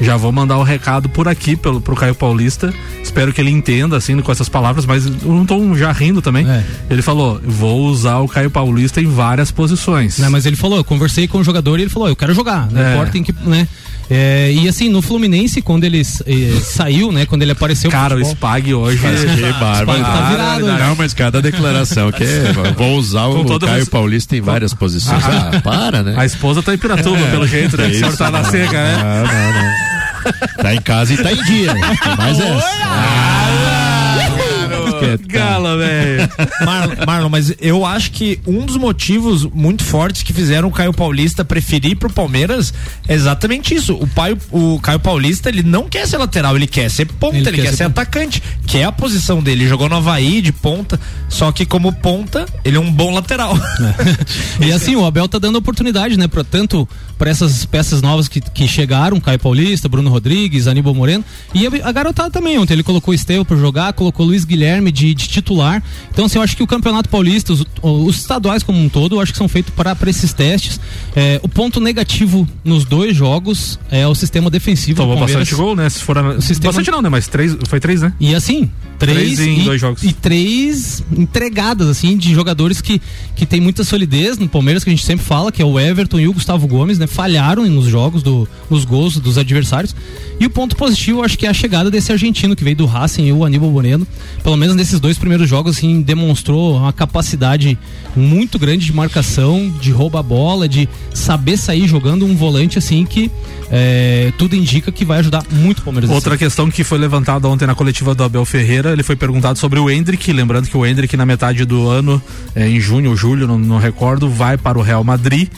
[0.00, 2.72] já vou mandar o recado por aqui pelo, pro Caio Paulista.
[3.02, 6.48] Espero que ele entenda, assim, com essas palavras, mas um tom já rindo também.
[6.48, 6.64] É.
[6.88, 10.18] Ele falou: vou usar o Caio Paulista em várias posições.
[10.18, 12.70] Né, mas ele falou, eu conversei com o jogador e ele falou, eu quero jogar,
[12.70, 12.92] não É.
[12.94, 13.68] importa em que, né?
[14.12, 17.26] É, e assim, no Fluminense, quando ele eh, saiu, né?
[17.26, 17.88] Quando ele apareceu.
[17.92, 18.98] Cara, o Spag hoje.
[18.98, 20.02] Que bárbaro.
[20.02, 20.78] tá virado, né?
[20.80, 24.74] Não, mas cada declaração que é, vou usar Com o Caio res- Paulista em várias
[24.74, 25.22] posições.
[25.24, 26.14] Ah, para, né?
[26.16, 27.30] A esposa tá em Piratuba, É.
[27.30, 27.86] pelo jeito, né?
[27.86, 28.16] É isso.
[28.16, 28.96] tá na seca, né?
[29.00, 29.22] Ah,
[30.24, 30.62] não, não.
[30.64, 31.72] Tá em casa e tá em dia.
[32.02, 32.36] Tem mais
[35.04, 35.22] essa.
[35.26, 36.28] Gala, velho.
[36.64, 40.92] Marlon, Marlon, mas eu acho que um dos motivos muito fortes que fizeram o Caio
[40.92, 42.72] Paulista preferir pro Palmeiras
[43.08, 43.94] é exatamente isso.
[43.94, 47.62] O, pai, o Caio Paulista, ele não quer ser lateral, ele quer ser ponta, ele,
[47.62, 49.62] quer, ser, atacante, que é a posição dele.
[49.62, 50.98] Ele jogou no Havaí de ponta,
[51.28, 53.54] só que como ponta, ele é um bom lateral.
[54.60, 56.88] E assim, o Abel tá dando oportunidade, né, para tanto
[57.18, 61.70] para essas peças novas que, que chegaram, Caio Paulista, Bruno Rodrigues, Aníbal Moreno, e a,
[61.88, 62.58] a garotada também.
[62.58, 65.82] Ontem ele colocou o Estevão para jogar, colocou o Luiz Guilherme de, de titular.
[66.10, 69.20] Então, assim, eu acho que o Campeonato Paulista, os, os estaduais como um todo, eu
[69.20, 70.80] acho que são feitos para esses testes.
[71.14, 74.96] É, o ponto negativo nos dois jogos é o sistema defensivo.
[75.02, 75.88] Tomou bastante gol, né?
[75.88, 76.40] Se for a...
[76.40, 77.08] sistema- Bastante não, né?
[77.08, 78.12] Mas três, foi três, né?
[78.20, 78.70] E assim,
[79.00, 80.02] três, Três em e, dois jogos.
[80.04, 83.00] E três entregadas, assim, de jogadores que,
[83.34, 86.20] que tem muita solidez no Palmeiras, que a gente sempre fala, que é o Everton
[86.20, 87.06] e o Gustavo Gomes, né?
[87.06, 89.96] Falharam nos jogos, do, nos gols dos adversários.
[90.38, 93.26] E o ponto positivo, acho que é a chegada desse argentino que veio do Racing
[93.26, 94.06] e o Aníbal Moreno.
[94.42, 97.78] Pelo menos nesses dois primeiros jogos, assim, demonstrou uma capacidade
[98.14, 103.04] muito grande de marcação, de rouba a bola, de saber sair jogando um volante, assim,
[103.04, 103.30] que
[103.70, 106.10] é, tudo indica que vai ajudar muito o Palmeiras.
[106.10, 109.78] Outra questão que foi levantada ontem na coletiva do Abel Ferreira, ele foi perguntado sobre
[109.78, 112.22] o Hendrick, lembrando que o Hendrick na metade do ano,
[112.54, 115.48] eh, em junho ou julho, não, não recordo, vai para o Real Madrid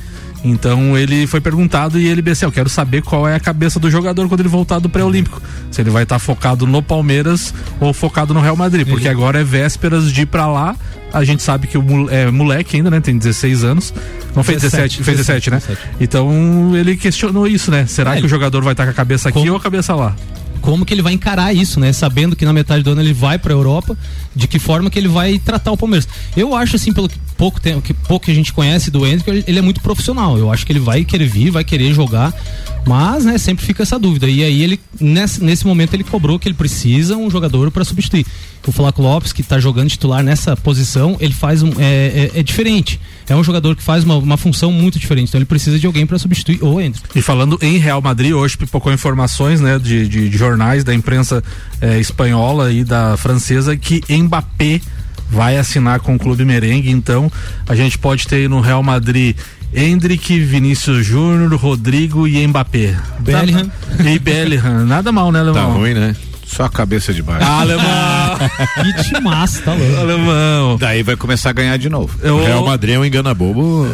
[0.44, 3.90] Então ele foi perguntado e ele disse: Eu quero saber qual é a cabeça do
[3.90, 5.40] jogador quando ele voltar do pré-olímpico.
[5.70, 8.86] Se ele vai estar focado no Palmeiras ou focado no Real Madrid.
[8.86, 10.74] Porque agora é vésperas de ir pra lá.
[11.12, 13.00] A gente sabe que o é moleque ainda, né?
[13.00, 13.94] Tem 16 anos.
[14.34, 15.56] Não fez 17, 17, fez 17, né?
[15.58, 15.88] 17.
[16.00, 17.86] Então ele questionou isso, né?
[17.86, 20.16] Será É, que o jogador vai estar com a cabeça aqui ou a cabeça lá?
[20.62, 21.92] Como que ele vai encarar isso, né?
[21.92, 23.98] Sabendo que na metade do ano ele vai pra Europa,
[24.34, 26.08] de que forma que ele vai tratar o Palmeiras.
[26.36, 29.58] Eu acho assim, pelo pouco tempo, que pouco que a gente conhece do Hendrick, ele-
[29.58, 30.38] é muito profissional.
[30.38, 32.32] Eu acho que ele vai querer vir, vai querer jogar,
[32.86, 34.26] mas, né, sempre fica essa dúvida.
[34.28, 38.26] E aí ele nesse, nesse momento ele cobrou que ele precisa um jogador para substituir.
[38.66, 42.42] O Flaco Lopes, que tá jogando titular nessa posição, ele faz um é, é- é
[42.42, 43.00] diferente.
[43.28, 45.28] É um jogador que faz uma, uma função muito diferente.
[45.28, 47.08] Então ele precisa de alguém para substituir o Hendrick.
[47.18, 51.42] E falando em Real Madrid, hoje pipocou informações né, de, de- de jornais da imprensa
[51.80, 54.80] eh, espanhola e da francesa que Mbappé
[55.32, 56.90] vai assinar com o clube merengue.
[56.90, 57.32] Então
[57.68, 59.34] a gente pode ter no Real Madrid
[59.74, 62.94] Hendrick, Vinícius Júnior, Rodrigo e Mbappé.
[63.20, 63.68] Bellingham.
[63.96, 64.84] Tá- e Bellingham.
[64.84, 65.72] Nada mal, né, Tá Alemão?
[65.78, 66.14] ruim, né?
[66.46, 67.46] Só a cabeça de baixo.
[67.48, 67.82] Ah, alemão!
[68.96, 69.96] Que timaço, tá louco.
[70.00, 70.76] alemão!
[70.78, 72.18] Daí vai começar a ganhar de novo.
[72.22, 73.86] Eu- O Real Madrid é um engana bobo.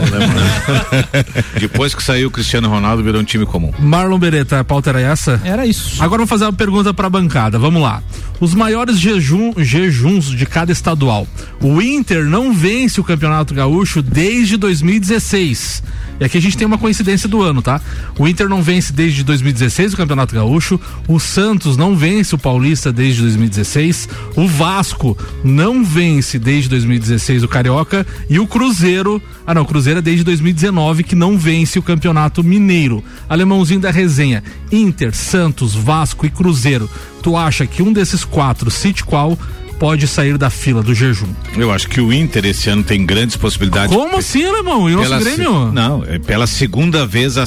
[1.59, 3.73] Depois que saiu o Cristiano Ronaldo, virou um time comum.
[3.79, 5.41] Marlon Beretta, a pauta era essa?
[5.45, 6.03] Era isso.
[6.03, 7.59] Agora vamos fazer uma pergunta para a bancada.
[7.59, 8.03] Vamos lá.
[8.41, 11.27] Os maiores jejum, jejuns de cada estadual.
[11.61, 15.83] O Inter não vence o Campeonato Gaúcho desde 2016.
[16.21, 17.81] E aqui a gente tem uma coincidência do ano, tá?
[18.19, 20.81] O Inter não vence desde 2016 o Campeonato Gaúcho.
[21.07, 24.09] O Santos não vence o Paulista desde 2016.
[24.35, 28.07] O Vasco não vence desde 2016 o Carioca.
[28.27, 29.21] E o Cruzeiro.
[29.47, 33.05] Ah, não, o Cruzeiro é desde 2019 que não vence o Campeonato Mineiro.
[33.29, 34.43] Alemãozinho da resenha.
[34.73, 36.89] Inter, Santos, Vasco e Cruzeiro.
[37.23, 39.39] Tu acha que um desses quatro, cite qual,
[39.79, 41.29] pode sair da fila do jejum?
[41.57, 43.95] Eu acho que o Inter esse ano tem grandes possibilidades.
[43.95, 44.89] Como assim, alemão?
[44.91, 45.69] E o nosso Grêmio?
[45.69, 47.45] se- Não, é pela segunda vez a,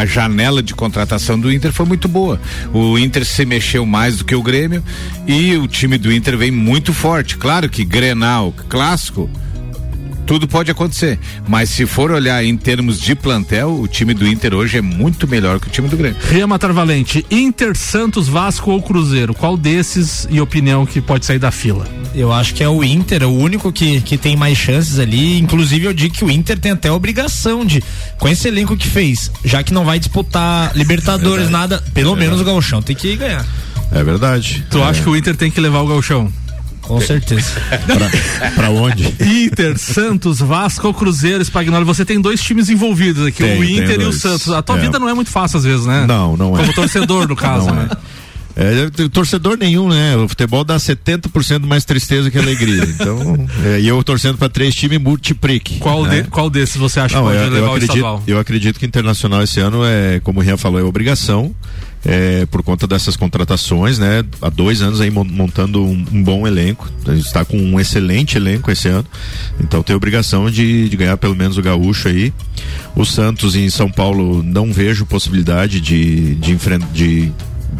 [0.00, 2.40] a janela de contratação do Inter foi muito boa.
[2.72, 4.82] O Inter se mexeu mais do que o Grêmio
[5.26, 7.36] e o time do Inter vem muito forte.
[7.36, 9.28] Claro que Grenal, clássico,
[10.26, 11.18] tudo pode acontecer.
[11.48, 15.26] Mas se for olhar em termos de plantel, o time do Inter hoje é muito
[15.28, 16.16] melhor que o time do Grêmio.
[16.28, 19.34] Ria Matar Valente, Inter, Santos, Vasco ou Cruzeiro?
[19.34, 21.86] Qual desses e opinião que pode sair da fila?
[22.14, 25.38] Eu acho que é o Inter, o único que, que tem mais chances ali.
[25.38, 27.82] Inclusive, eu digo que o Inter tem até a obrigação de,
[28.18, 32.44] com esse elenco que fez, já que não vai disputar Libertadores, nada, pelo menos o
[32.44, 33.44] Gauchão tem que ganhar.
[33.90, 34.64] É verdade.
[34.70, 36.32] Tu acha que o Inter tem que levar o galchão?
[36.84, 37.50] Com certeza.
[37.86, 39.06] pra, pra onde?
[39.20, 44.00] Inter, Santos, Vasco ou Cruzeiro, Spagnoli, você tem dois times envolvidos aqui, Tem, o Inter
[44.00, 44.12] e o.
[44.12, 44.48] Santos.
[44.50, 44.80] A tua É.
[44.80, 46.04] vida não é muito fácil às vezes, né?
[46.06, 46.60] Não, não é.
[46.60, 47.88] Como torcedor, no caso, Não né?
[48.56, 50.16] É, t- torcedor nenhum, né?
[50.16, 52.84] O futebol dá 70% mais tristeza que alegria.
[52.94, 55.78] Então, é, e eu torcendo para três times multiplique.
[55.80, 56.22] Qual, né?
[56.22, 58.22] de- qual desses você acha Não, que pode eu, levar eu o acredito, estadual?
[58.26, 61.52] eu acredito que o Internacional esse ano é, como o Rian falou, é obrigação.
[62.06, 64.22] É, por conta dessas contratações, né?
[64.42, 66.90] Há dois anos aí mon- montando um, um bom elenco.
[67.16, 69.06] Está com um excelente elenco esse ano.
[69.58, 72.32] Então tem obrigação de, de ganhar pelo menos o gaúcho aí.
[72.94, 76.54] O Santos em São Paulo não vejo possibilidade de, de,
[76.92, 77.32] de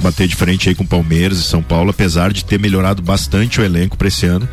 [0.02, 3.64] bater de frente aí com Palmeiras e São Paulo, apesar de ter melhorado bastante o
[3.64, 4.48] elenco para esse ano,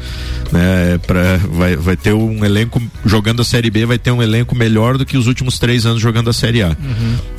[0.52, 0.98] né?
[1.06, 4.98] Pra, vai, vai ter um elenco jogando a Série B, vai ter um elenco melhor
[4.98, 6.76] do que os últimos três anos jogando a Série A,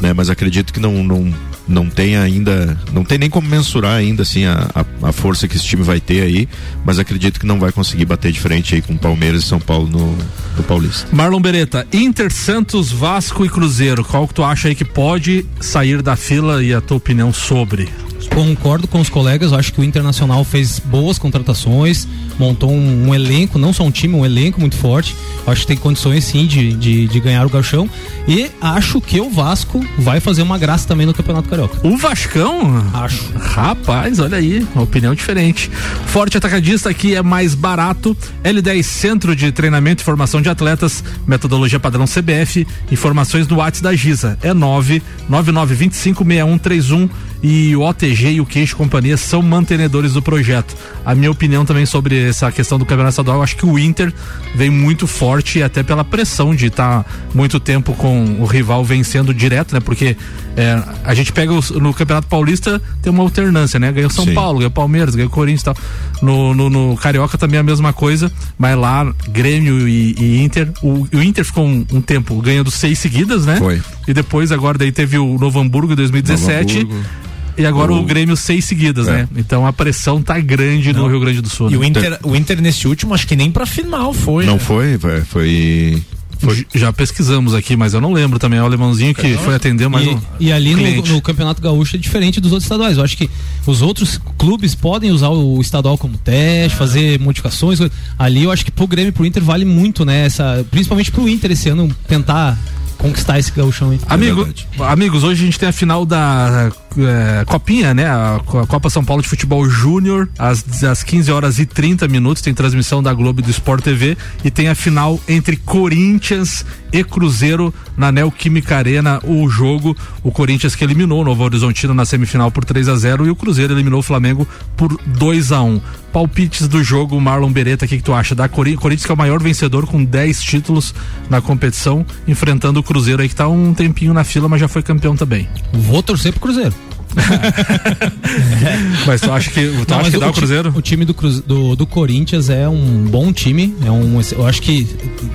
[0.00, 0.12] né?
[0.12, 1.34] Mas acredito que não, não,
[1.68, 5.56] não tem ainda, não tem nem como mensurar ainda assim a, a, a força que
[5.56, 6.48] esse time vai ter aí,
[6.84, 9.88] mas acredito que não vai conseguir bater de frente aí com Palmeiras e São Paulo
[9.88, 10.16] no,
[10.56, 11.06] no Paulista.
[11.12, 14.04] Marlon Beretta, Inter, Santos, Vasco e Cruzeiro.
[14.04, 17.88] Qual que tu acha aí que pode sair da fila e a tua opinião sobre?
[18.34, 23.58] Concordo com os colegas, acho que o Internacional fez boas contratações, montou um, um elenco,
[23.58, 25.14] não só um time, um elenco muito forte.
[25.46, 27.90] Acho que tem condições sim de, de, de ganhar o Galchão.
[28.26, 31.86] E acho que o Vasco vai fazer uma graça também no Campeonato Carioca.
[31.86, 32.82] O Vascão?
[32.94, 33.30] Acho.
[33.36, 35.70] Rapaz, olha aí, opinião diferente.
[36.06, 38.16] Forte Atacadista aqui é mais barato.
[38.42, 43.94] L10 Centro de Treinamento e Formação de Atletas, metodologia padrão CBF, informações no WhatsApp da
[43.94, 44.38] Giza.
[44.42, 47.10] É 999256131
[47.42, 50.76] e o OTG e o Queixo Companhia são mantenedores do projeto.
[51.04, 54.12] A minha opinião também sobre essa questão do Campeonato Estadual, eu acho que o Inter
[54.54, 59.74] vem muito forte até pela pressão de estar muito tempo com o rival vencendo direto,
[59.74, 59.80] né?
[59.80, 60.16] Porque
[60.56, 63.90] é, a gente pega os- no Campeonato Paulista tem uma alternância, né?
[63.90, 64.34] Ganhou São Sim.
[64.34, 65.76] Paulo, ganhou Palmeiras, ganhou Corinthians e tal.
[66.22, 70.70] No, no, no Carioca também é a mesma coisa, mas lá Grêmio e, e Inter,
[70.80, 73.56] o, o Inter ficou um, um tempo ganhando seis seguidas, né?
[73.56, 73.82] Foi.
[74.06, 76.74] E depois agora daí teve o Novo Hamburgo em 2017.
[76.84, 77.10] Novo Hamburgo.
[77.56, 79.12] E agora o, O- Grêmio seis seguidas, É.
[79.12, 79.28] né?
[79.36, 81.68] Então a pressão tá grande no Rio Grande do Sul.
[81.70, 81.78] E né?
[81.78, 84.44] o Inter, o Inter nesse último, acho que nem pra final foi.
[84.46, 84.58] Não né?
[84.58, 86.02] foi, foi
[86.42, 88.58] J- Já pesquisamos aqui, mas eu não lembro também.
[88.58, 90.20] É o alemãozinho que foi atender mais e, um.
[90.40, 92.96] e ali no, no Campeonato Gaúcho é diferente dos outros estaduais.
[92.98, 93.30] Eu acho que
[93.64, 97.78] os outros clubes podem usar o estadual como teste, fazer modificações.
[98.18, 100.26] Ali eu acho que pro Grêmio e pro Inter vale muito, né?
[100.26, 102.58] Essa, principalmente pro Inter esse ano tentar
[102.98, 104.00] conquistar esse gauchão aí.
[104.08, 104.48] Amigo,
[104.80, 108.06] amigos, hoje a gente tem a final da eh, Copinha, né?
[108.06, 112.42] A, a Copa São Paulo de Futebol Júnior, às, às 15 horas e 30 minutos.
[112.42, 114.16] Tem transmissão da Globo e do Sport TV.
[114.44, 119.20] E tem a final entre Corinthians e Cruzeiro na Neoquímica Arena.
[119.24, 123.26] O jogo, o Corinthians que eliminou o Novo Horizontino na semifinal por 3 a 0
[123.26, 125.80] e o Cruzeiro eliminou o Flamengo por 2 a 1
[126.12, 128.34] Palpites do jogo, Marlon Beretta, o que, que tu acha?
[128.34, 130.94] Da Cori- Corinthians que é o maior vencedor com 10 títulos
[131.30, 134.82] na competição, enfrentando o Cruzeiro aí que tá um tempinho na fila, mas já foi
[134.82, 135.48] campeão também.
[135.72, 136.74] Vou torcer pro Cruzeiro.
[139.06, 140.72] Mas tu acha que, tu Não, acha que dá o ti- Cruzeiro?
[140.74, 143.74] O time do, do, do Corinthians é um bom time.
[143.84, 144.84] É um, eu acho que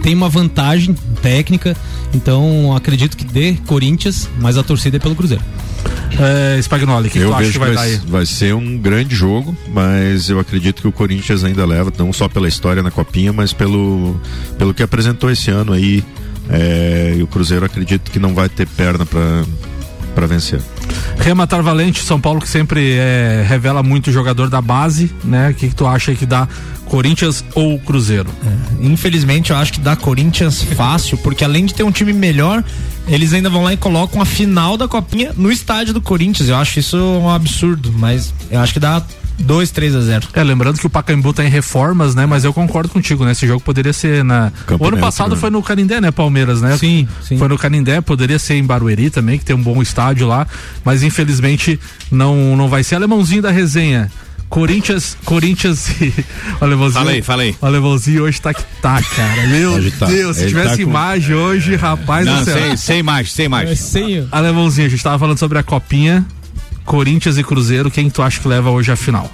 [0.01, 1.75] tem uma vantagem técnica.
[2.13, 5.43] Então acredito que dê Corinthians, mas a torcida é pelo Cruzeiro.
[6.19, 7.97] É, Spagnoli, o que, eu tu acha vejo que vai dar aí?
[8.07, 12.27] vai ser um grande jogo, mas eu acredito que o Corinthians ainda leva, não só
[12.27, 14.19] pela história na Copinha, mas pelo,
[14.57, 16.03] pelo que apresentou esse ano aí.
[16.49, 19.43] É, e o Cruzeiro acredito que não vai ter perna para
[20.15, 20.59] para vencer.
[21.19, 25.49] Rematar Valente, São Paulo que sempre é, revela muito jogador da base, né?
[25.49, 26.47] O que, que tu acha que dá
[26.85, 28.29] Corinthians ou Cruzeiro?
[28.79, 32.63] Infelizmente, eu acho que dá Corinthians fácil, porque além de ter um time melhor,
[33.07, 36.49] eles ainda vão lá e colocam a final da Copinha no estádio do Corinthians.
[36.49, 39.03] Eu acho isso um absurdo, mas eu acho que dá
[39.39, 40.27] 2, 3 a 0.
[40.33, 42.25] É, lembrando que o Pacaembu tá em reformas, né?
[42.25, 43.31] Mas eu concordo contigo, né?
[43.31, 44.51] Esse jogo poderia ser na.
[44.65, 45.41] Campo o ano passado né?
[45.41, 46.77] foi no Canindé, né, Palmeiras, né?
[46.77, 47.37] Sim, sim.
[47.37, 50.47] Foi no Canindé, poderia ser em Barueri também, que tem um bom estádio lá,
[50.83, 51.79] mas infelizmente
[52.11, 52.95] não, não vai ser.
[52.95, 54.11] Alemãozinho da resenha.
[54.49, 56.13] Corinthians, Corinthians e.
[56.59, 56.99] O alemãozinho.
[56.99, 57.55] Fala aí, fala aí.
[57.61, 59.47] O alemãozinho hoje tá que tá, cara.
[59.47, 60.05] Meu tá.
[60.05, 62.57] Deus, se Ele tivesse tá com- imagem hoje, rapaz Não, do céu.
[62.57, 63.75] sem, sem imagem, sem imagem.
[63.75, 66.25] Sem, Alemãozinho, a gente tava falando sobre a copinha.
[66.87, 69.29] Corinthians e Cruzeiro, quem tu acha que leva hoje a final?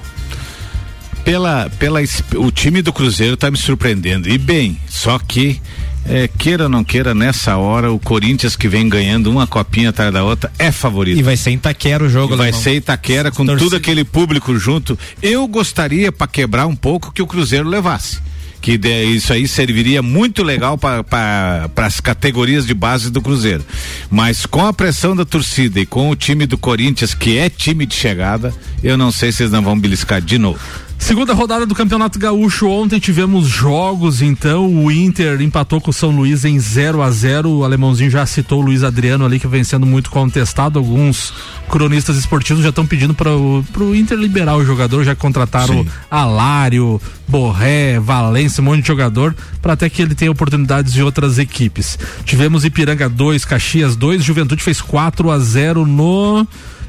[1.23, 1.99] Pela, pela,
[2.35, 4.27] o time do Cruzeiro tá me surpreendendo.
[4.27, 5.61] E bem, só que,
[6.05, 10.11] é, queira ou não queira, nessa hora, o Corinthians que vem ganhando uma copinha atrás
[10.11, 11.17] da outra é favorito.
[11.17, 13.63] E vai ser Itaquera o jogo, E vai ser Itaquera com Torcida.
[13.69, 14.99] tudo aquele público junto.
[15.21, 18.19] Eu gostaria, para quebrar um pouco, que o Cruzeiro levasse.
[18.63, 23.61] Que de- isso aí serviria muito legal para as categorias de base do Cruzeiro.
[24.09, 27.85] Mas com a pressão da torcida e com o time do Corinthians, que é time
[27.85, 30.61] de chegada, eu não sei se eles não vão beliscar de novo.
[31.03, 32.65] Segunda rodada do Campeonato Gaúcho.
[32.69, 34.73] Ontem tivemos jogos, então.
[34.73, 38.61] O Inter empatou com o São Luís em 0 a 0 O alemãozinho já citou
[38.61, 40.79] o Luiz Adriano ali, que vem sendo muito contestado.
[40.79, 41.33] Alguns
[41.69, 45.87] cronistas esportivos já estão pedindo para o Inter liberar o jogador, já contrataram Sim.
[46.09, 51.37] Alário, Borré, Valência, um monte de jogador, para até que ele tenha oportunidades de outras
[51.37, 51.99] equipes.
[52.23, 56.47] Tivemos Ipiranga 2, Caxias 2, Juventude fez 4 a 0 no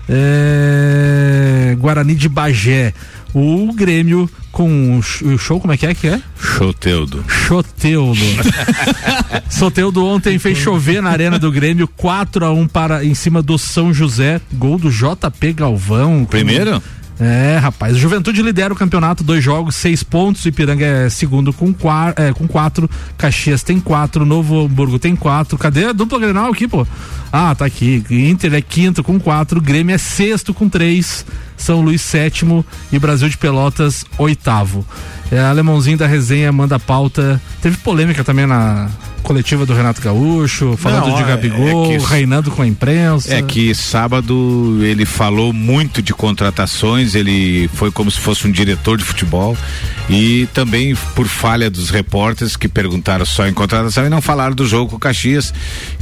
[0.09, 2.95] é, Guarani de Bagé.
[3.35, 6.21] O Grêmio com o sh- o show, como é que é que é?
[6.41, 7.25] Choteudo.
[7.27, 8.21] Choteudo.
[9.51, 13.59] Soteudo ontem fez chover na arena do Grêmio, 4 a 1 para em cima do
[13.59, 16.21] São José, gol do JP Galvão.
[16.21, 16.83] com- Primeiro?
[17.19, 17.97] É, rapaz.
[17.97, 20.45] Juventude lidera o campeonato, dois jogos, seis pontos.
[20.45, 22.91] Ipiranga é segundo com, quar, é, com quatro.
[23.17, 24.25] Caxias tem quatro.
[24.25, 25.57] Novo Hamburgo tem quatro.
[25.57, 26.87] Cadê a dupla Grenal aqui, pô?
[27.33, 28.05] Ah, tá aqui.
[28.11, 29.61] Inter é quinto com quatro.
[29.61, 31.25] Grêmio é sexto com três.
[31.57, 34.85] São Luís sétimo e Brasil de Pelotas oitavo.
[35.31, 37.41] É, alemãozinho da resenha manda pauta.
[37.63, 38.91] Teve polêmica também na
[39.25, 43.35] coletiva do Renato Gaúcho, falando Não, de é- Gabigol, é que- reinando com a imprensa.
[43.35, 48.97] É que sábado ele falou muito de contratações, ele foi como se fosse um diretor
[48.99, 49.57] de futebol
[50.09, 54.67] e também por falha dos repórteres que perguntaram só em contratação e não falaram do
[54.67, 55.53] jogo com o Caxias,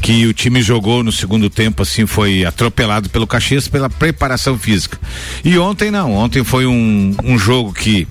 [0.00, 4.98] que o time jogou no segundo tempo assim, foi atropelado pelo Caxias pela preparação física.
[5.44, 8.06] E ontem não, ontem foi um, um jogo que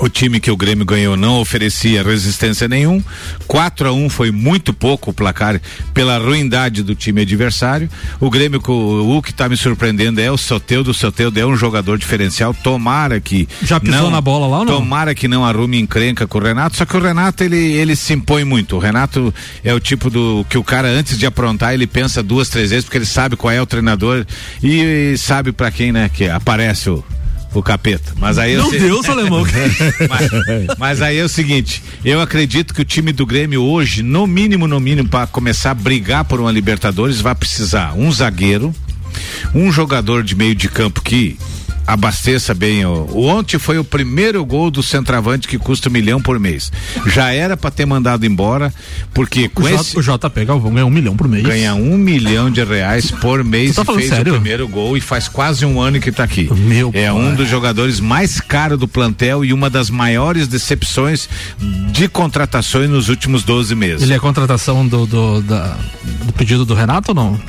[0.00, 3.02] o time que o Grêmio ganhou não oferecia resistência nenhum.
[3.46, 5.60] 4 a 1 foi muito pouco o placar
[5.92, 7.88] pela ruindade do time adversário.
[8.18, 10.90] O Grêmio, co- o que está me surpreendendo é o Soteudo.
[10.90, 12.54] O Soteudo é um jogador diferencial.
[12.54, 13.46] Tomara que.
[13.62, 14.74] Já pisou não- na bola lá ou não?
[14.74, 16.76] Tomara que não arrume encrenca com o Renato.
[16.76, 18.76] Só que o Renato, ele, ele se impõe muito.
[18.76, 22.48] O Renato é o tipo do que o cara, antes de aprontar, ele pensa duas,
[22.48, 24.24] três vezes, porque ele sabe qual é o treinador
[24.62, 27.04] e, sabe para quem, né, que aparece o.
[27.52, 28.12] O capeta.
[28.16, 29.44] Mas aí eu Meu sei- Deus, alemão.
[30.08, 30.30] mas,
[30.78, 34.68] mas aí é o seguinte, eu acredito que o time do Grêmio hoje, no mínimo,
[34.68, 38.72] no mínimo, para começar a brigar por uma Libertadores, vai precisar um zagueiro,
[39.52, 41.36] um jogador de meio de campo que
[41.86, 42.84] abasteça bem.
[42.84, 46.70] O, ontem foi o primeiro gol do centroavante que custa um milhão por mês.
[47.06, 48.72] Já era para ter mandado embora,
[49.12, 50.00] porque com o, esse.
[50.00, 51.42] J, o JP Galvão ganha um milhão por mês.
[51.42, 54.32] Ganha um milhão de reais por mês tá e fez sério?
[54.32, 56.48] o primeiro gol e faz quase um ano que tá aqui.
[56.54, 61.28] Meu é um dos jogadores mais caros do plantel e uma das maiores decepções
[61.92, 64.02] de contratações nos últimos 12 meses.
[64.02, 65.76] Ele é contratação do, do, da-
[66.24, 67.40] do pedido do Renato ou não?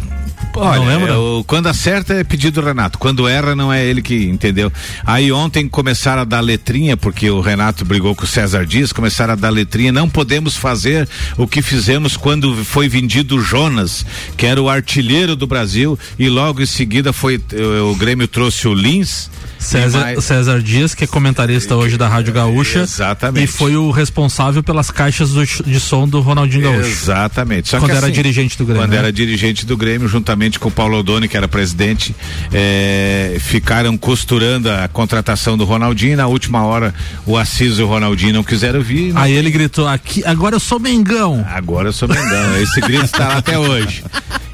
[0.54, 1.14] Olha, não lembra?
[1.14, 4.72] é o- quando acerta é pedido do Renato, quando erra não é ele que entendeu.
[5.06, 9.34] Aí ontem começaram a dar letrinha, porque o Renato brigou com o César Dias, começaram
[9.34, 14.46] a dar letrinha, não podemos fazer o que fizemos quando foi vendido o Jonas, que
[14.46, 18.74] era o artilheiro do Brasil, e logo em seguida foi eh, o Grêmio trouxe o
[18.74, 19.30] Lins.
[19.62, 22.80] César, mais- César Dias, que é comentarista hoje da Rádio Gaúcha.
[22.80, 23.44] Exatamente.
[23.44, 26.90] E foi o responsável pelas caixas do- de som do Ronaldinho Gaúcho.
[26.90, 27.70] Exatamente.
[27.70, 28.98] Só Quando era assim, dirigente do Grêmio, Quando né?
[28.98, 32.16] era dirigente do Grêmio, juntamente com o Paulo Odoni, que era presidente,
[32.52, 36.18] eh, ficaram costurando a contratação do Ronaldinho.
[36.18, 36.94] Na última hora,
[37.26, 39.14] o Assis e o Ronaldinho não quiseram vir.
[39.16, 41.46] Aí ele gritou aqui, agora eu sou Mengão.
[41.50, 42.58] Agora eu sou Mengão.
[42.62, 44.04] Esse grito está lá até hoje.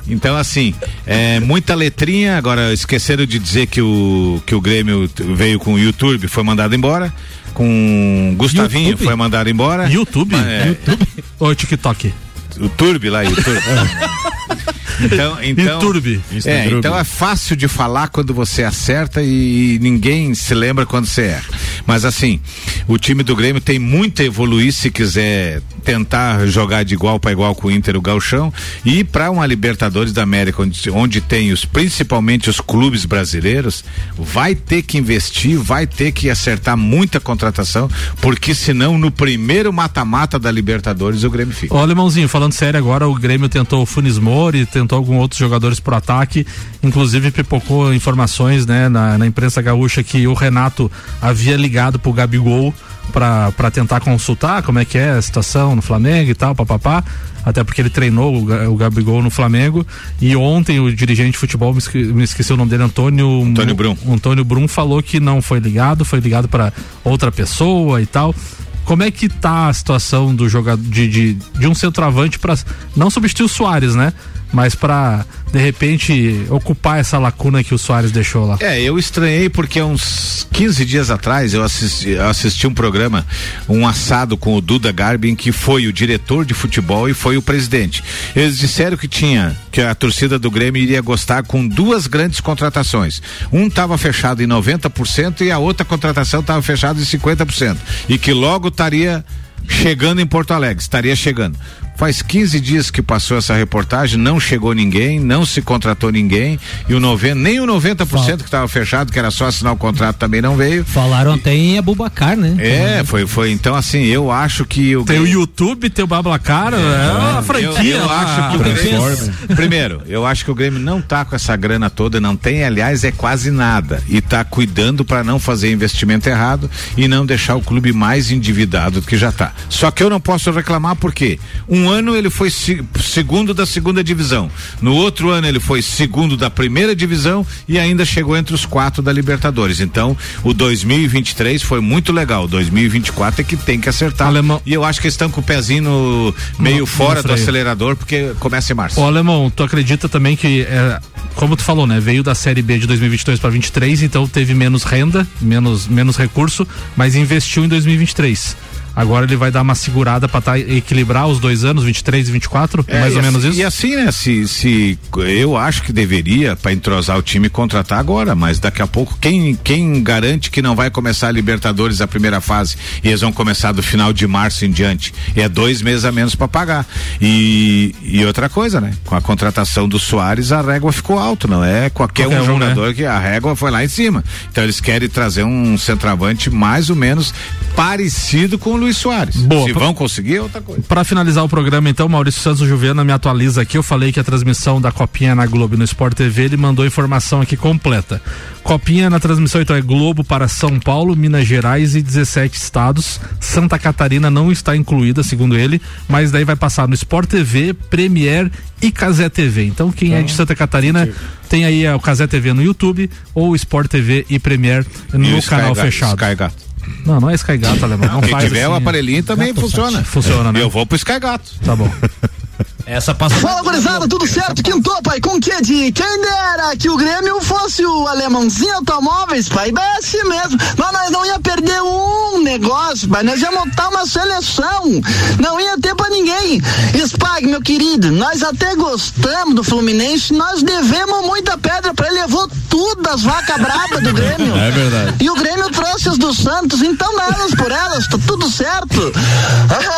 [0.09, 0.73] Então, assim,
[1.05, 2.37] é, muita letrinha.
[2.37, 6.75] Agora, esqueceram de dizer que o, que o Grêmio veio com o YouTube, foi mandado
[6.75, 7.13] embora.
[7.53, 9.05] Com Gustavinho YouTube?
[9.05, 9.89] foi mandado embora.
[9.89, 10.35] YouTube?
[10.35, 11.07] É, YouTube?
[11.39, 12.13] Ou TikTok?
[12.59, 13.59] o Turbi lá, YouTube.
[15.01, 16.21] Então, então, YouTube.
[16.45, 21.23] é, então é fácil de falar quando você acerta e, ninguém se lembra quando você
[21.23, 21.45] erra.
[21.85, 22.39] Mas assim,
[22.87, 27.31] o time do Grêmio tem muito a evoluir se quiser tentar jogar de igual para
[27.31, 31.51] igual com o Inter, o Galchão e para uma Libertadores da América onde, onde tem
[31.53, 33.85] os principalmente os clubes brasileiros,
[34.17, 37.89] vai ter que investir, vai ter que acertar muita contratação,
[38.21, 41.73] porque senão no primeiro mata-mata da Libertadores o Grêmio fica.
[41.73, 45.79] Ô, Alemãozinho, falando sério agora, o Grêmio tentou o Funes Mori, tentou alguns outros jogadores
[45.79, 46.45] por ataque,
[46.83, 52.73] inclusive pipocou informações, né, na, na imprensa gaúcha que o Renato havia ligado pro Gabigol
[53.13, 57.03] pra pra tentar consultar como é que é a situação no Flamengo e tal, papapá,
[57.45, 59.85] até porque ele treinou o, o Gabigol no Flamengo
[60.21, 63.73] e ontem o dirigente de futebol, me, esque- me esqueci o nome dele, Antônio Antônio
[63.75, 63.97] Brum.
[64.09, 66.71] Antônio Brum falou que não foi ligado, foi ligado para
[67.03, 68.35] outra pessoa e tal.
[68.83, 72.57] Como é que tá a situação do jogador de, de, de um centroavante para
[72.95, 74.13] não substituir o Soares, né?
[74.51, 78.57] Mas para de repente ocupar essa lacuna que o Soares deixou lá.
[78.59, 83.25] É, eu estranhei porque há uns 15 dias atrás eu assisti, assisti um programa,
[83.67, 87.41] um assado com o Duda Garbin, que foi o diretor de futebol e foi o
[87.41, 88.03] presidente.
[88.35, 93.21] Eles disseram que tinha, que a torcida do Grêmio iria gostar com duas grandes contratações.
[93.51, 97.77] Um estava fechado em 90% e a outra contratação estava fechada em 50%.
[98.09, 99.23] E que logo estaria
[99.67, 101.57] chegando em Porto Alegre, estaria chegando.
[101.97, 106.93] Faz 15 dias que passou essa reportagem, não chegou ninguém, não se contratou ninguém, e
[106.93, 110.39] o 90, nem o 90% que estava fechado, que era só assinar o contrato, também
[110.39, 110.85] não veio.
[110.85, 112.55] Falaram até em Abubacar, né?
[112.59, 113.49] É, foi, foi.
[113.49, 115.03] Então, assim, eu acho que o.
[115.05, 117.95] Tem o YouTube, tem o Bablacar, é, uma franquia.
[117.95, 118.21] Eu, eu lá.
[118.21, 121.89] acho que o Grêmio, primeiro, eu acho que o Grêmio não tá com essa grana
[121.89, 124.03] toda, não tem, aliás, é quase nada.
[124.07, 129.01] E tá cuidando para não fazer investimento errado e não deixar o clube mais endividado
[129.01, 129.51] do que já tá.
[129.69, 134.03] Só que eu não posso reclamar porque um ano ele foi se- segundo da segunda
[134.03, 134.49] divisão,
[134.81, 139.01] no outro ano ele foi segundo da primeira divisão e ainda chegou entre os quatro
[139.01, 139.79] da Libertadores.
[139.79, 142.45] Então, o 2023 foi muito legal.
[142.45, 144.27] O 2024 é que tem que acertar.
[144.65, 147.95] E eu acho que eles estão com o pezinho no- meio No- fora do acelerador
[147.95, 148.99] porque começa em março.
[148.99, 150.99] Ô, Alemão, tu acredita também que, é,
[151.35, 151.99] como tu falou, né?
[151.99, 156.67] Veio da Série B de 2022 para 23, então teve menos renda, menos, menos recurso,
[156.95, 158.55] mas investiu em 2023.
[158.97, 162.99] Agora ele vai dar uma segurada para equilibrar os dois anos, 23 e 24, É,
[162.99, 163.59] mais e ou menos assim- isso?
[163.59, 164.11] E assim, né?
[164.11, 168.87] Se, se eu acho que deveria, para entrosar o time, contratar agora, mas daqui a
[168.87, 173.21] pouco, quem, quem garante que não vai começar a Libertadores a primeira fase e eles
[173.21, 175.13] vão começar do final de março em diante?
[175.35, 176.83] É dois meses a menos para pagar.
[177.21, 178.93] E, e outra coisa, né?
[179.05, 182.65] Com a contratação do Soares, a régua ficou alta, não é qualquer, Qualquer um né?
[182.67, 184.23] jogador que a régua foi lá em cima.
[184.51, 187.31] Então eles querem trazer um centroavante mais ou menos
[187.75, 189.35] parecido com o Luiz Soares.
[189.35, 190.81] Boa, Se pra- vão conseguir, é outra coisa.
[190.87, 193.77] Para finalizar o programa, então, Maurício Santos Juliana me atualiza aqui.
[193.77, 196.83] Eu falei que a transmissão da Copinha na Globo e no Sport TV, ele mandou
[196.83, 198.21] a informação aqui completa.
[198.63, 203.19] Copinha na transmissão, então, é Globo para São Paulo, Minas Gerais e 17 estados.
[203.41, 208.49] Santa Catarina não está incluída, segundo ele, mas daí vai passar no Sport TV, Premier
[208.81, 209.65] e Casé TV.
[209.65, 211.07] Então, quem é de Santa Catarina
[211.49, 215.49] tem aí o Casé TV no YouTube ou Sport TV e Premier E no Sky
[215.49, 216.21] canal Ga- fechado.
[216.23, 216.66] Sky Gato.
[217.05, 218.09] Não, não é Sky Gato, alemão.
[218.09, 220.03] Não Quem tiver assim, o aparelhinho também Gato funciona.
[220.03, 220.61] Funciona, né?
[220.61, 221.51] Eu vou pro Sky Gato.
[221.63, 221.89] Tá bom.
[222.87, 223.41] Essa passou.
[223.41, 224.63] Fala, gurizada, tudo certo?
[224.63, 229.73] Quintou, pai, com que de quem dera que o Grêmio fosse o alemãozinho automóveis, pai,
[229.77, 230.57] é assim mesmo.
[230.77, 235.01] Mas nós não ia perder um negócio, pai, nós ia montar uma seleção,
[235.37, 236.61] não ia ter pra ninguém.
[237.05, 242.49] Spag, meu querido, nós até gostamos do Fluminense, nós devemos muita pedra pra ele, levou
[242.69, 244.55] tudo das vacas brabas do Grêmio.
[244.67, 245.15] É verdade.
[245.19, 249.11] E o Grêmio trouxe as do Santos, então elas por elas, tá tudo certo.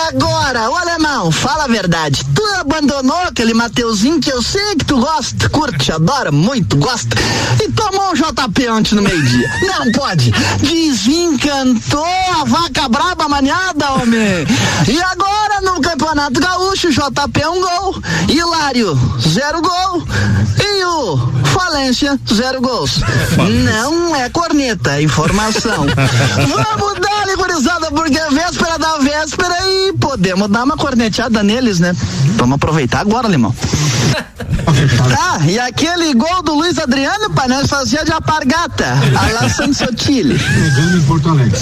[0.10, 2.24] Agora, o alemão, fala a verdade.
[2.36, 2.44] Tu
[2.80, 7.16] abandonou aquele Mateuzinho que eu sei que tu gosta, curte, adora muito, gosta.
[7.62, 9.50] E tomou um JP ontem no meio-dia.
[9.62, 10.32] Não pode.
[10.62, 12.06] Desencantou
[12.40, 14.48] a vaca braba maniada, homem.
[14.88, 18.02] E agora no Campeonato Gaúcho, JP um gol.
[18.30, 20.04] Hilário, zero gol.
[20.58, 21.18] E o
[21.50, 23.02] Falência, zero gols.
[23.66, 25.86] Não é corneta, é informação.
[26.48, 31.94] Vamos dar, gurizada, porque é véspera da véspera e podemos dar uma corneteada neles, né?
[32.38, 33.53] Vamos aproveitar agora, Limão.
[35.09, 38.86] Tá, e aquele gol do Luiz Adriano, pai, nós fazia de apargata,
[39.17, 40.36] a la Sansotile.
[40.36, 41.59] em Porto Alegre.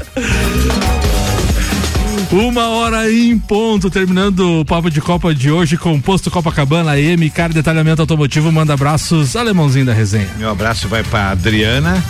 [2.32, 7.00] Uma hora em ponto, terminando o papo de Copa de hoje com o Posto Copacabana,
[7.00, 10.30] M, Car Detalhamento Automotivo, manda abraços, alemãozinho da resenha.
[10.38, 12.04] Meu abraço vai pra Adriana,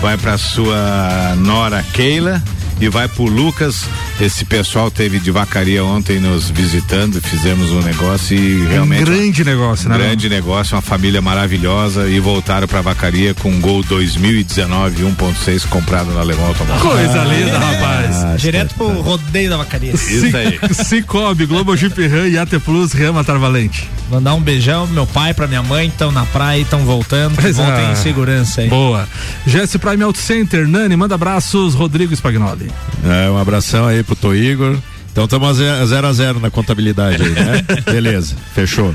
[0.00, 2.42] vai pra sua nora Keila
[2.80, 3.84] e vai pro Lucas.
[4.20, 9.02] Esse pessoal teve de vacaria ontem nos visitando, fizemos um negócio e realmente.
[9.02, 9.98] Um grande negócio, um né?
[9.98, 16.12] grande negócio, uma família maravilhosa e voltaram pra vacaria com um gol 2019 1.6 comprado
[16.12, 16.90] na Alemão Automóvel.
[16.90, 18.40] Coisa linda, rapaz.
[18.40, 19.92] Direto pro rodeio da vacaria.
[19.92, 20.58] Isso aí.
[20.74, 23.88] Cicobi, Globo Jeep Ram e AT Plus, Rama Tarvalente.
[24.10, 27.36] Mandar um beijão pro meu pai, pra minha mãe, estão na praia, estão voltando.
[27.36, 28.68] Que voltem ah, em segurança aí.
[28.68, 29.08] Boa.
[29.46, 32.69] Jesse Prime Auto Center, Nani, manda abraços, Rodrigo Spagnoli.
[33.04, 34.76] É, um abração aí pro Tô Igor.
[35.12, 37.64] Então estamos a 0 a 0 na contabilidade aí, né?
[37.84, 38.94] Beleza, fechou.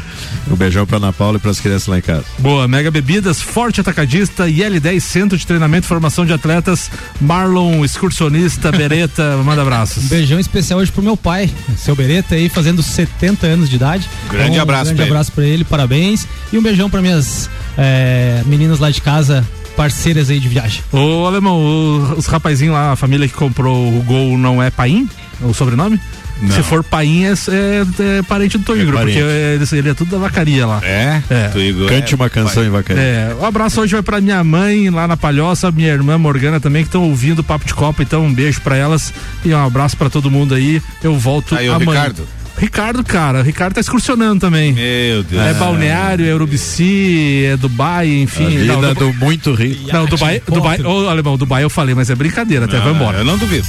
[0.50, 2.24] Um beijão pra Ana Paula e pras crianças lá em casa.
[2.40, 8.72] Boa, Mega Bebidas, Forte Atacadista, IL10 Centro de Treinamento e Formação de Atletas, Marlon, excursionista,
[8.72, 10.06] Bereta, manda abraços.
[10.06, 14.10] Um beijão especial hoje pro meu pai, seu Bereta aí, fazendo 70 anos de idade.
[14.32, 15.12] Grande Então, abraço Um grande pra ele.
[15.12, 16.26] abraço pra ele, parabéns.
[16.54, 19.46] E um beijão pra minhas eh, meninas lá de casa,
[19.76, 20.82] parceiras aí de viagem.
[20.92, 25.10] Ô, Alemão, o- os rapazinhos lá, a família que comprou o gol não é Paim?
[25.42, 26.00] O sobrenome?
[26.42, 26.52] Não.
[26.54, 29.18] Se for Paim, é, é- é parente do Toigro, parente.
[29.18, 30.82] porque ele, ele é tudo da vacaria lá.
[30.84, 31.22] É?
[31.30, 31.52] É.
[31.88, 32.66] Cante é, uma canção vai.
[32.66, 33.02] em vacaria.
[33.02, 36.84] É, um abraço hoje vai pra minha mãe lá na Palhoça, minha irmã Morgana também,
[36.84, 39.14] que estão ouvindo o Papo de Copa, então um beijo pra elas
[39.46, 40.82] e um abraço pra todo mundo aí.
[41.02, 41.92] Eu volto Aí, o amanhã.
[42.02, 42.28] Ricardo.
[42.58, 44.74] Ricardo, cara, o Ricardo tá excursionando também.
[44.74, 45.42] Meu Deus.
[45.42, 48.46] É balneário, é Urubici, é Dubai, enfim.
[48.46, 49.92] A vida não, do muito rico.
[49.92, 53.20] não, Dubai, Dubai, ô, alemão, Dubai eu falei, mas é brincadeira, até vai embora.
[53.20, 53.68] Eu não duvido.